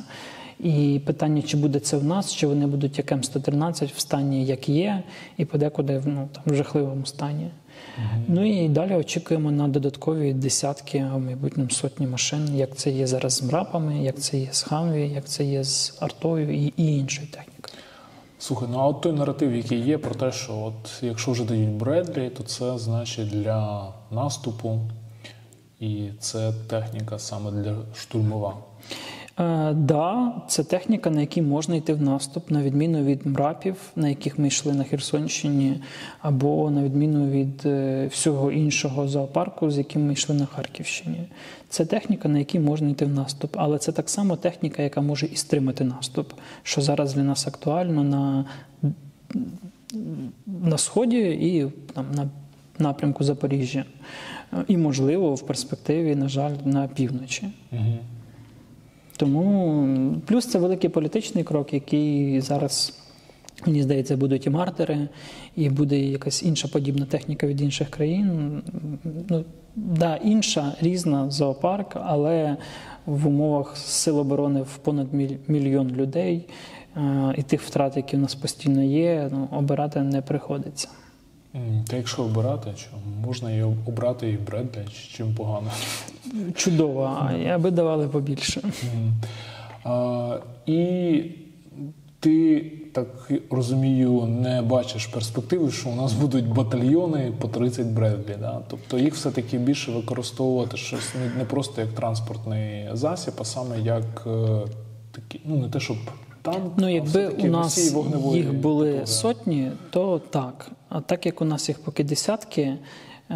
І 0.60 1.02
питання, 1.06 1.41
чи 1.41 1.58
буде 1.58 1.80
це 1.80 1.97
в 1.97 2.04
нас, 2.04 2.34
чи 2.34 2.47
вони 2.47 2.67
будуть 2.67 2.97
як 2.97 3.12
М113 3.12 3.95
в 3.95 3.99
стані, 3.99 4.45
як 4.45 4.69
є, 4.69 5.04
і 5.38 5.45
подекуди 5.45 6.02
ну, 6.06 6.30
там, 6.34 6.43
в 6.45 6.56
жахливому 6.56 7.06
стані. 7.06 7.49
Ну 8.28 8.63
і 8.63 8.69
далі 8.69 8.96
очікуємо 8.96 9.52
на 9.52 9.67
додаткові 9.67 10.34
десятки, 10.34 11.08
а 11.12 11.15
в 11.15 11.19
майбутньому 11.19 11.69
сотні 11.69 12.08
машин, 12.08 12.56
як 12.56 12.76
це 12.76 12.91
є 12.91 13.08
зараз 13.08 13.34
з 13.34 13.43
мрапами, 13.43 14.04
як 14.04 14.19
це 14.19 14.38
є 14.38 14.48
з 14.52 14.62
Хамві, 14.62 15.10
як 15.10 15.26
це 15.26 15.43
є 15.43 15.63
з 15.63 15.98
артою 16.00 16.54
і, 16.54 16.74
і 16.78 16.98
іншою 16.98 17.28
технікою. 17.28 17.74
Слухай, 18.39 18.67
ну 18.72 18.80
а 18.80 18.88
от 18.88 19.02
той 19.02 19.13
наратив, 19.13 19.56
який 19.56 19.80
є 19.80 19.98
про 19.98 20.15
те, 20.15 20.32
що 20.32 20.54
от 20.54 21.04
якщо 21.04 21.32
вже 21.32 21.46
дають 21.46 21.69
Бредлі, 21.69 22.30
то 22.30 22.43
це 22.43 22.78
значить 22.78 23.30
для 23.30 23.88
наступу, 24.12 24.80
і 25.80 26.10
це 26.19 26.54
техніка 26.67 27.19
саме 27.19 27.52
для 27.52 27.76
штурмова. 27.96 28.54
Е, 29.39 29.74
да, 29.74 30.32
це 30.48 30.63
техніка, 30.63 31.10
на 31.10 31.22
якій 31.22 31.41
можна 31.41 31.76
йти 31.76 31.93
в 31.93 32.02
наступ, 32.02 32.52
на 32.52 32.63
відміну 32.63 33.04
від 33.04 33.26
мрапів, 33.26 33.76
на 33.96 34.10
яких 34.10 34.39
ми 34.39 34.48
йшли 34.48 34.74
на 34.74 34.84
Херсонщині, 34.84 35.82
або 36.22 36.69
на 36.69 36.84
відміну 36.84 37.30
від 37.30 37.65
е, 37.65 38.08
всього 38.08 38.52
іншого 38.52 39.08
зоопарку, 39.08 39.72
з 39.72 39.78
яким 39.78 40.08
ми 40.08 40.13
йшли 40.13 40.36
на 40.36 40.46
Харківщині. 40.46 41.24
Це 41.69 41.86
техніка, 41.86 42.30
на 42.30 42.39
якій 42.39 42.60
можна 42.60 42.89
йти 42.89 43.06
в 43.06 43.10
наступ, 43.10 43.56
але 43.58 43.78
це 43.78 43.91
так 43.91 44.10
само 44.10 44.36
техніка, 44.36 44.82
яка 44.82 45.02
може 45.02 45.26
і 45.26 45.36
стримати 45.36 45.84
наступ, 45.84 46.34
що 46.63 46.82
зараз 46.82 47.13
для 47.13 47.24
нас 47.24 47.48
актуально 47.48 48.04
на, 48.04 48.46
на 50.48 50.78
сході 50.78 51.19
і 51.19 51.72
там, 51.93 52.06
на 52.15 52.30
напрямку 52.80 53.24
Запоріжжя. 53.24 53.86
Е, 54.54 54.65
І, 54.67 54.78
можливо, 54.78 55.36
в 55.36 55.48
перспективі, 55.48 56.15
на 56.15 56.28
жаль, 56.30 56.54
на 56.65 56.88
півночі. 56.88 57.48
Угу. 57.72 57.98
Тому 59.17 60.15
плюс 60.26 60.47
це 60.47 60.60
великий 60.60 60.89
політичний 60.89 61.43
крок, 61.43 61.73
який 61.73 62.41
зараз, 62.41 62.99
мені 63.65 63.84
здається, 63.84 64.17
будуть 64.17 64.45
і 64.45 64.49
мартери, 64.49 65.08
і 65.56 65.69
буде 65.69 65.99
якась 65.99 66.43
інша 66.43 66.67
подібна 66.67 67.06
техніка 67.06 67.47
від 67.47 67.62
інших 67.62 67.89
країн. 67.89 68.62
Ну, 69.30 69.45
да, 69.76 70.15
інша, 70.15 70.76
різна 70.82 71.32
зоопарк, 71.32 71.95
але 71.95 72.58
в 73.06 73.28
умовах 73.28 73.78
сил 73.78 74.19
оборони 74.19 74.62
в 74.62 74.78
понад 74.78 75.13
міль- 75.13 75.38
мільйон 75.47 75.89
людей 75.89 76.45
е, 76.97 77.34
і 77.38 77.41
тих 77.43 77.62
втрат, 77.62 77.97
які 77.97 78.15
в 78.17 78.19
нас 78.19 78.36
постійно 78.36 78.84
є, 78.84 79.30
ну, 79.32 79.47
обирати 79.52 80.02
не 80.02 80.21
приходиться. 80.21 80.89
Та 81.87 81.97
якщо 81.97 82.23
обирати, 82.23 82.69
що 82.75 82.89
можна 83.25 83.51
і 83.51 83.61
обрати 83.61 84.29
і 84.29 84.37
Бредлі, 84.37 84.85
чи 84.91 85.17
чим 85.17 85.35
погано. 85.35 85.71
Чудово, 86.56 87.17
а 87.21 87.33
я 87.33 87.58
би 87.58 87.71
давали 87.71 88.08
побільше. 88.08 88.62
А, 89.83 90.37
і 90.65 91.23
ти, 92.19 92.71
так 92.93 93.31
розумію, 93.49 94.25
не 94.25 94.62
бачиш 94.62 95.06
перспективи, 95.08 95.71
що 95.71 95.89
у 95.89 95.95
нас 95.95 96.13
будуть 96.13 96.47
батальйони 96.47 97.33
по 97.39 97.47
30 97.47 97.87
Бредлі. 97.87 98.35
Да? 98.39 98.62
Тобто 98.67 98.99
їх 98.99 99.13
все-таки 99.13 99.58
більше 99.58 99.91
використовувати 99.91 100.77
щось 100.77 101.15
не, 101.15 101.37
не 101.37 101.45
просто 101.45 101.81
як 101.81 101.93
транспортний 101.93 102.89
засіб, 102.93 103.33
а 103.39 103.45
саме 103.45 103.79
як 103.81 104.27
е, 104.27 104.60
такі, 105.12 105.41
ну 105.45 105.56
не 105.58 105.69
те, 105.69 105.79
щоб 105.79 105.97
танк. 106.44 106.73
Ну, 106.77 106.89
якби 106.89 107.27
у 107.27 107.46
нас 107.46 107.94
їх 108.33 108.54
були 108.54 108.87
потуги. 108.87 109.08
сотні, 109.08 109.71
то 109.89 110.21
так. 110.29 110.71
А 110.89 111.02
так 111.02 111.25
як 111.25 111.41
у 111.41 111.46
нас 111.46 111.69
їх 111.69 111.79
поки 111.79 112.04
десятки, 112.04 112.62
е, 112.62 113.35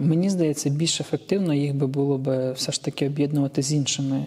мені 0.00 0.30
здається, 0.30 0.70
більш 0.70 1.00
ефективно 1.00 1.54
їх 1.54 1.74
би 1.74 1.86
було 1.86 2.18
б 2.18 2.52
все 2.52 2.72
ж 2.72 2.84
таки 2.84 3.06
об'єднувати 3.06 3.62
з 3.62 3.72
іншими 3.72 4.24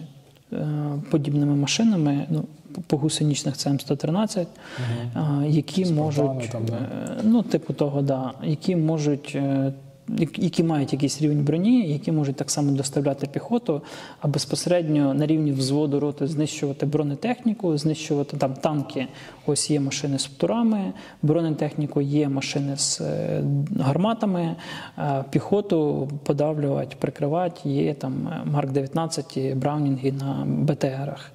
е, 0.52 0.66
подібними 1.10 1.54
машинами. 1.54 2.26
Ну, 2.30 2.44
по 2.86 2.96
гусеничних 2.96 3.56
це 3.56 3.70
М113, 3.70 4.40
е, 4.40 4.46
які 5.48 5.86
можуть, 5.86 6.50
там, 6.52 6.64
да? 6.66 6.78
ну, 7.22 7.42
типу 7.42 7.72
того, 7.72 8.02
да, 8.02 8.32
які 8.44 8.76
можуть. 8.76 9.38
Як- 10.18 10.38
Які 10.38 10.64
мають 10.64 10.92
якийсь 10.92 11.22
рівень 11.22 11.44
броні, 11.44 11.88
які 11.88 12.12
можуть 12.12 12.36
так 12.36 12.50
само 12.50 12.70
доставляти 12.72 13.26
піхоту, 13.26 13.82
а 14.20 14.28
безпосередньо 14.28 15.14
на 15.14 15.26
рівні 15.26 15.52
взводу 15.52 16.00
роти 16.00 16.26
знищувати 16.26 16.86
бронетехніку, 16.86 17.78
знищувати 17.78 18.36
там 18.36 18.54
танки. 18.54 19.06
Ось 19.46 19.70
є 19.70 19.80
машини 19.80 20.18
з 20.18 20.26
птурами, 20.26 20.92
бронетехніку 21.22 22.00
є 22.00 22.28
машини 22.28 22.76
з 22.76 23.00
е, 23.00 23.42
гарматами, 23.80 24.56
е, 24.98 25.24
піхоту 25.30 26.08
подавлювати, 26.24 26.96
прикривати. 26.98 27.68
Є 27.68 27.94
там 27.94 28.28
е, 28.28 28.50
Марк 28.50 28.70
19 28.72 29.36
і 29.36 29.54
Браунінги 29.54 30.12
на 30.12 30.46
БТРах. 30.46 31.32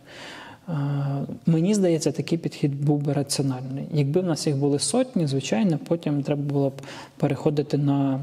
Мені 1.46 1.74
здається, 1.74 2.12
такий 2.12 2.38
підхід 2.38 2.86
був 2.86 3.02
би 3.02 3.14
раціональний. 3.14 3.84
Якби 3.94 4.22
в 4.22 4.26
нас 4.26 4.48
їх 4.48 4.58
були 4.58 4.80
сотні, 4.80 5.28
звичайно, 5.28 5.80
потім 5.88 6.24
треба 6.24 6.42
було 6.42 6.70
б 6.70 6.74
переходити 7.18 7.78
на 7.78 8.20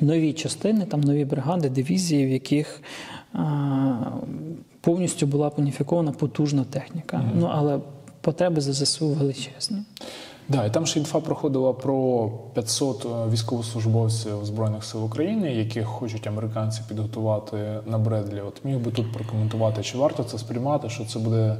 нові 0.00 0.32
частини, 0.32 0.84
там 0.84 1.00
нові 1.00 1.24
бригади, 1.24 1.68
дивізії, 1.68 2.26
в 2.26 2.30
яких 2.30 2.82
е, 3.34 3.38
повністю 4.80 5.26
була 5.26 5.48
б 5.48 5.52
уніфікована 5.56 6.12
потужна 6.12 6.64
техніка. 6.64 7.24
Ну 7.34 7.50
але 7.52 7.78
потреби 8.20 8.60
за 8.60 8.72
ЗСУ 8.72 9.08
величезні. 9.08 9.78
Да, 10.48 10.64
і 10.64 10.72
там 10.72 10.86
ще 10.86 10.98
інфа 10.98 11.20
проходила 11.20 11.72
про 11.72 12.28
500 12.54 13.06
військовослужбовців 13.32 14.44
Збройних 14.44 14.84
сил 14.84 15.04
України, 15.04 15.54
яких 15.54 15.86
хочуть 15.86 16.26
американці 16.26 16.82
підготувати 16.88 17.80
на 17.86 17.98
Бредлі. 17.98 18.40
От 18.40 18.64
міг 18.64 18.78
би 18.78 18.90
тут 18.90 19.12
прокоментувати, 19.12 19.82
чи 19.82 19.98
варто 19.98 20.24
це 20.24 20.38
сприймати, 20.38 20.88
що 20.88 21.04
це 21.04 21.18
буде 21.18 21.56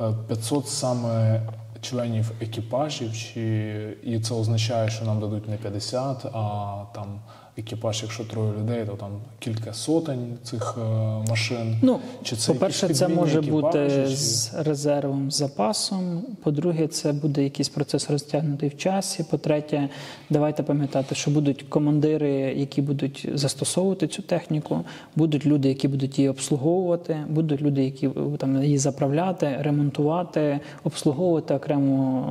е, 0.00 0.12
500 0.28 0.68
саме 0.68 1.42
членів 1.80 2.32
екіпажів, 2.40 3.16
чи 3.16 3.96
і 4.02 4.20
це 4.20 4.34
означає, 4.34 4.90
що 4.90 5.04
нам 5.04 5.20
дадуть 5.20 5.48
не 5.48 5.56
50, 5.56 6.24
а 6.24 6.84
там 6.94 7.20
екіпаж, 7.58 8.02
якщо 8.02 8.24
троє 8.24 8.52
людей, 8.52 8.84
то 8.86 8.92
там 8.92 9.10
кілька 9.38 9.72
сотень 9.72 10.38
цих 10.42 10.78
е, 10.78 10.84
машин. 11.30 11.76
Ну, 11.82 12.00
чи 12.22 12.36
це 12.36 12.52
по-перше, 12.52 12.88
це 12.88 13.08
може 13.08 13.40
бути 13.40 13.90
чи- 13.90 14.16
з 14.16 14.54
резервом, 14.54 15.30
з 15.30 15.36
запасом. 15.36 16.22
По-друге, 16.42 16.86
це 16.86 17.12
буде 17.12 17.44
якийсь 17.44 17.68
процес 17.68 18.10
розтягнутий 18.10 18.68
в 18.68 18.76
часі. 18.76 19.24
По-третє, 19.30 19.88
давайте 20.30 20.62
пам'ятати, 20.62 21.14
що 21.14 21.30
будуть 21.30 21.62
командири, 21.62 22.30
які 22.56 22.82
будуть 22.82 23.28
застосовувати 23.34 24.06
цю 24.08 24.22
техніку, 24.22 24.80
будуть 25.16 25.46
люди, 25.46 25.68
які 25.68 25.88
будуть 25.88 26.18
її 26.18 26.30
обслуговувати, 26.30 27.16
будуть 27.28 27.62
люди, 27.62 27.84
які 27.84 28.06
е, 28.06 28.10
там 28.38 28.62
її 28.62 28.78
заправляти, 28.78 29.56
ремонтувати, 29.60 30.60
обслуговувати 30.84 31.54
окремо 31.54 32.24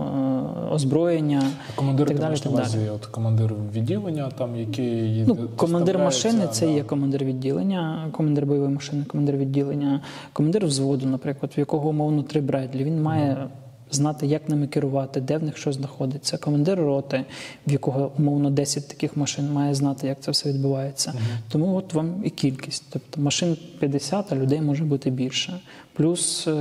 е, 0.69 0.73
озброєння. 0.73 1.43
Командир 1.75 2.07
так 2.07 2.19
далі, 2.19 2.37
так 2.37 2.53
далі. 2.53 2.89
от 2.95 3.05
командир 3.05 3.53
відділення, 3.73 4.31
там 4.37 4.55
який 4.55 5.08
її 5.09 5.25
Ну, 5.27 5.49
командир 5.55 5.97
машини 5.97 6.47
це 6.51 6.65
да. 6.65 6.71
є 6.71 6.83
командир 6.83 7.25
відділення, 7.25 8.09
командир 8.11 8.45
бойової 8.45 8.73
машини, 8.73 9.05
командир 9.07 9.37
відділення, 9.37 10.01
командир 10.33 10.65
взводу, 10.65 11.05
наприклад, 11.05 11.51
в 11.57 11.59
якого 11.59 11.89
умовно 11.89 12.23
три 12.23 12.41
Бредлі. 12.41 12.83
Він 12.83 13.01
має 13.01 13.47
знати, 13.91 14.27
як 14.27 14.49
ними 14.49 14.67
керувати, 14.67 15.21
де 15.21 15.37
в 15.37 15.43
них 15.43 15.57
що 15.57 15.71
знаходиться. 15.71 16.37
Командир 16.37 16.79
роти, 16.79 17.25
в 17.67 17.71
якого 17.71 18.11
умовно 18.19 18.49
10 18.49 18.87
таких 18.87 19.17
машин, 19.17 19.53
має 19.53 19.73
знати, 19.73 20.07
як 20.07 20.19
це 20.19 20.31
все 20.31 20.49
відбувається. 20.49 21.13
Тому 21.49 21.75
от 21.75 21.93
вам 21.93 22.21
і 22.23 22.29
кількість. 22.29 22.83
Тобто 22.89 23.21
машин 23.21 23.57
50, 23.79 24.31
а 24.31 24.35
людей 24.35 24.61
може 24.61 24.83
бути 24.83 25.09
більше. 25.09 25.59
Плюс, 25.93 26.47
е, 26.47 26.51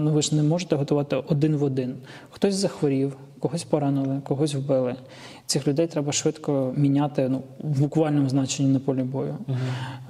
ну 0.00 0.12
ви 0.12 0.22
ж 0.22 0.34
не 0.34 0.42
можете 0.42 0.76
готувати 0.76 1.16
один 1.28 1.56
в 1.56 1.62
один. 1.62 1.94
Хтось 2.30 2.54
захворів, 2.54 3.16
когось 3.38 3.64
поранили, 3.64 4.20
когось 4.24 4.54
вбили. 4.54 4.94
Цих 5.48 5.68
людей 5.68 5.86
треба 5.86 6.12
швидко 6.12 6.72
міняти 6.76 7.28
ну, 7.28 7.42
в 7.60 7.80
буквальному 7.80 8.28
значенні 8.28 8.68
на 8.72 8.78
полі 8.78 9.02
бою. 9.02 9.36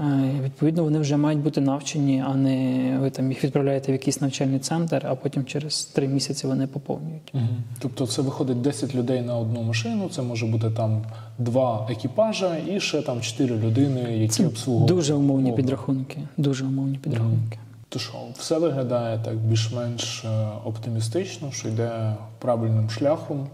Е, 0.00 0.30
Відповідно, 0.44 0.84
вони 0.84 0.98
вже 0.98 1.16
мають 1.16 1.40
бути 1.40 1.60
навчені, 1.60 2.24
а 2.26 2.34
не 2.34 2.98
ви 3.00 3.10
там 3.10 3.28
їх 3.28 3.44
відправляєте 3.44 3.92
в 3.92 3.94
якийсь 3.94 4.20
навчальний 4.20 4.58
центр, 4.58 5.06
а 5.08 5.14
потім 5.14 5.44
через 5.44 5.84
три 5.84 6.08
місяці 6.08 6.46
вони 6.46 6.66
поповнюють. 6.66 7.30
Мгм. 7.34 7.48
Тобто 7.78 8.06
це 8.06 8.22
виходить 8.22 8.60
10 8.60 8.94
людей 8.94 9.22
на 9.22 9.36
одну 9.36 9.62
машину, 9.62 10.08
це 10.08 10.22
може 10.22 10.46
бути 10.46 10.70
там 10.70 11.02
два 11.38 11.86
екіпажа 11.90 12.56
і 12.56 12.80
ще 12.80 13.02
там 13.02 13.20
4 13.20 13.56
людини, 13.56 14.18
які 14.18 14.44
обслуговують. 14.44 14.96
Дуже 14.96 15.14
умовні 15.14 15.52
підрахунки. 15.52 16.18
Дуже 16.36 16.64
умовні 16.64 16.98
підрахунки. 16.98 17.58
То 17.88 17.98
що, 17.98 18.12
все 18.38 18.58
виглядає 18.58 19.18
так 19.24 19.36
більш-менш 19.36 20.24
е, 20.24 20.48
оптимістично, 20.64 21.52
що 21.52 21.68
йде 21.68 22.14
правильним 22.38 22.90
шляхом. 22.90 23.46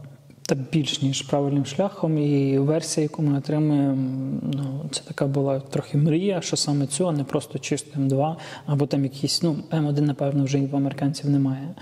Та 0.47 0.55
більш 0.55 1.03
ніж 1.03 1.23
правильним 1.23 1.67
шляхом. 1.67 2.19
І 2.19 2.59
версія, 2.59 3.03
яку 3.03 3.23
ми 3.23 3.39
отримуємо, 3.39 3.97
ну 4.43 4.85
це 4.91 5.03
така 5.05 5.27
була 5.27 5.61
трохи 5.61 5.99
мрія, 5.99 6.41
що 6.41 6.57
саме 6.57 6.87
цю, 6.87 7.09
а 7.09 7.13
не 7.13 7.25
просто 7.25 7.59
чисто 7.59 8.01
М2, 8.01 8.37
або 8.67 8.87
там 8.87 9.05
якісь, 9.05 9.43
ну, 9.43 9.57
М1, 9.71 10.01
напевно, 10.01 10.45
вже 10.45 10.59
і 10.59 10.67
в 10.67 10.77
американців 10.77 11.31
немає. 11.31 11.75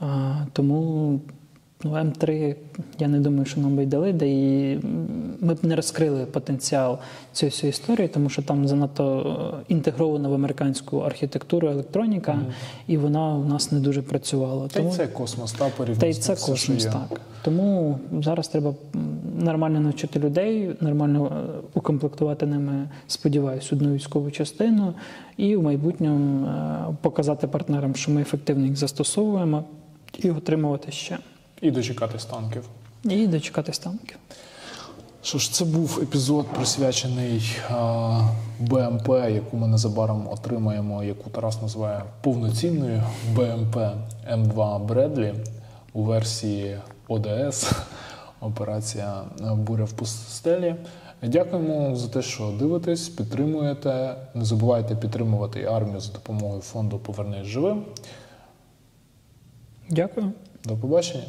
А, 0.00 0.34
тому 0.52 1.20
ну, 1.84 1.90
М3, 1.90 2.56
я 2.98 3.08
не 3.08 3.20
думаю, 3.20 3.44
що 3.44 3.60
нам 3.60 3.76
би 3.76 3.86
дали, 3.86 4.12
де 4.12 4.28
і 4.28 4.80
ми 5.40 5.54
б 5.54 5.58
не 5.62 5.76
розкрили 5.76 6.26
потенціал 6.26 6.98
цієї 7.32 7.50
всієї 7.50 7.70
історії, 7.70 8.08
тому 8.08 8.28
що 8.28 8.42
там 8.42 8.68
занадто 8.68 9.36
е, 9.60 9.64
інтегрована 9.68 10.28
в 10.28 10.34
американську 10.34 10.98
архітектуру 10.98 11.68
електроніка, 11.68 12.38
і 12.86 12.96
вона 12.96 13.34
у 13.34 13.44
нас 13.44 13.72
не 13.72 13.80
дуже 13.80 14.02
працювала. 14.02 14.68
Та 14.68 14.80
й 14.80 14.90
це 14.90 15.06
космос, 15.06 15.52
та 15.52 15.68
порівняно 15.68 16.00
Та 16.00 16.06
й 16.06 16.14
це 16.14 16.32
все, 16.32 16.50
космос, 16.50 16.84
так. 16.84 17.20
Тому 17.42 17.98
зараз 18.22 18.48
треба 18.48 18.74
нормально 19.38 19.80
навчити 19.80 20.20
людей, 20.20 20.70
нормально 20.80 21.32
е, 21.32 21.60
укомплектувати 21.74 22.46
ними, 22.46 22.88
сподіваюсь, 23.06 23.72
одну 23.72 23.94
військову 23.94 24.30
частину, 24.30 24.94
і 25.36 25.56
в 25.56 25.62
майбутньому 25.62 26.46
е, 26.46 26.96
показати 27.02 27.46
партнерам, 27.46 27.94
що 27.94 28.10
ми 28.10 28.20
ефективно 28.20 28.66
їх 28.66 28.76
застосовуємо, 28.76 29.64
і 30.18 30.30
отримувати 30.30 30.92
ще. 30.92 31.18
І 31.60 31.70
дочекатись 31.70 32.24
танків. 32.24 32.64
І 33.04 33.26
дочекатись 33.26 33.78
танків. 33.78 34.16
Що 35.22 35.38
ж, 35.38 35.52
це 35.52 35.64
був 35.64 35.98
епізод 36.02 36.46
присвячений 36.46 37.56
а, 37.70 38.20
БМП, 38.60 39.08
яку 39.08 39.56
ми 39.56 39.68
незабаром 39.68 40.28
отримаємо, 40.28 41.04
яку 41.04 41.30
Тарас 41.30 41.62
називає 41.62 42.02
повноцінною 42.22 43.02
БМП 43.34 43.76
М2 44.32 44.84
Бредлі 44.86 45.34
у 45.92 46.02
версії 46.02 46.78
ОДС. 47.08 47.72
Операція 48.40 49.22
Буря 49.54 49.84
в 49.84 49.92
пустелі. 49.92 50.74
Дякуємо 51.22 51.96
за 51.96 52.08
те, 52.08 52.22
що 52.22 52.54
дивитесь, 52.58 53.08
підтримуєте. 53.08 54.16
Не 54.34 54.44
забувайте 54.44 54.96
підтримувати 54.96 55.64
армію 55.64 56.00
за 56.00 56.12
допомогою 56.12 56.60
фонду 56.60 56.98
Повернись 56.98 57.46
живим. 57.46 57.84
Дякую. 59.90 60.32
До 60.64 60.76
побачення. 60.76 61.24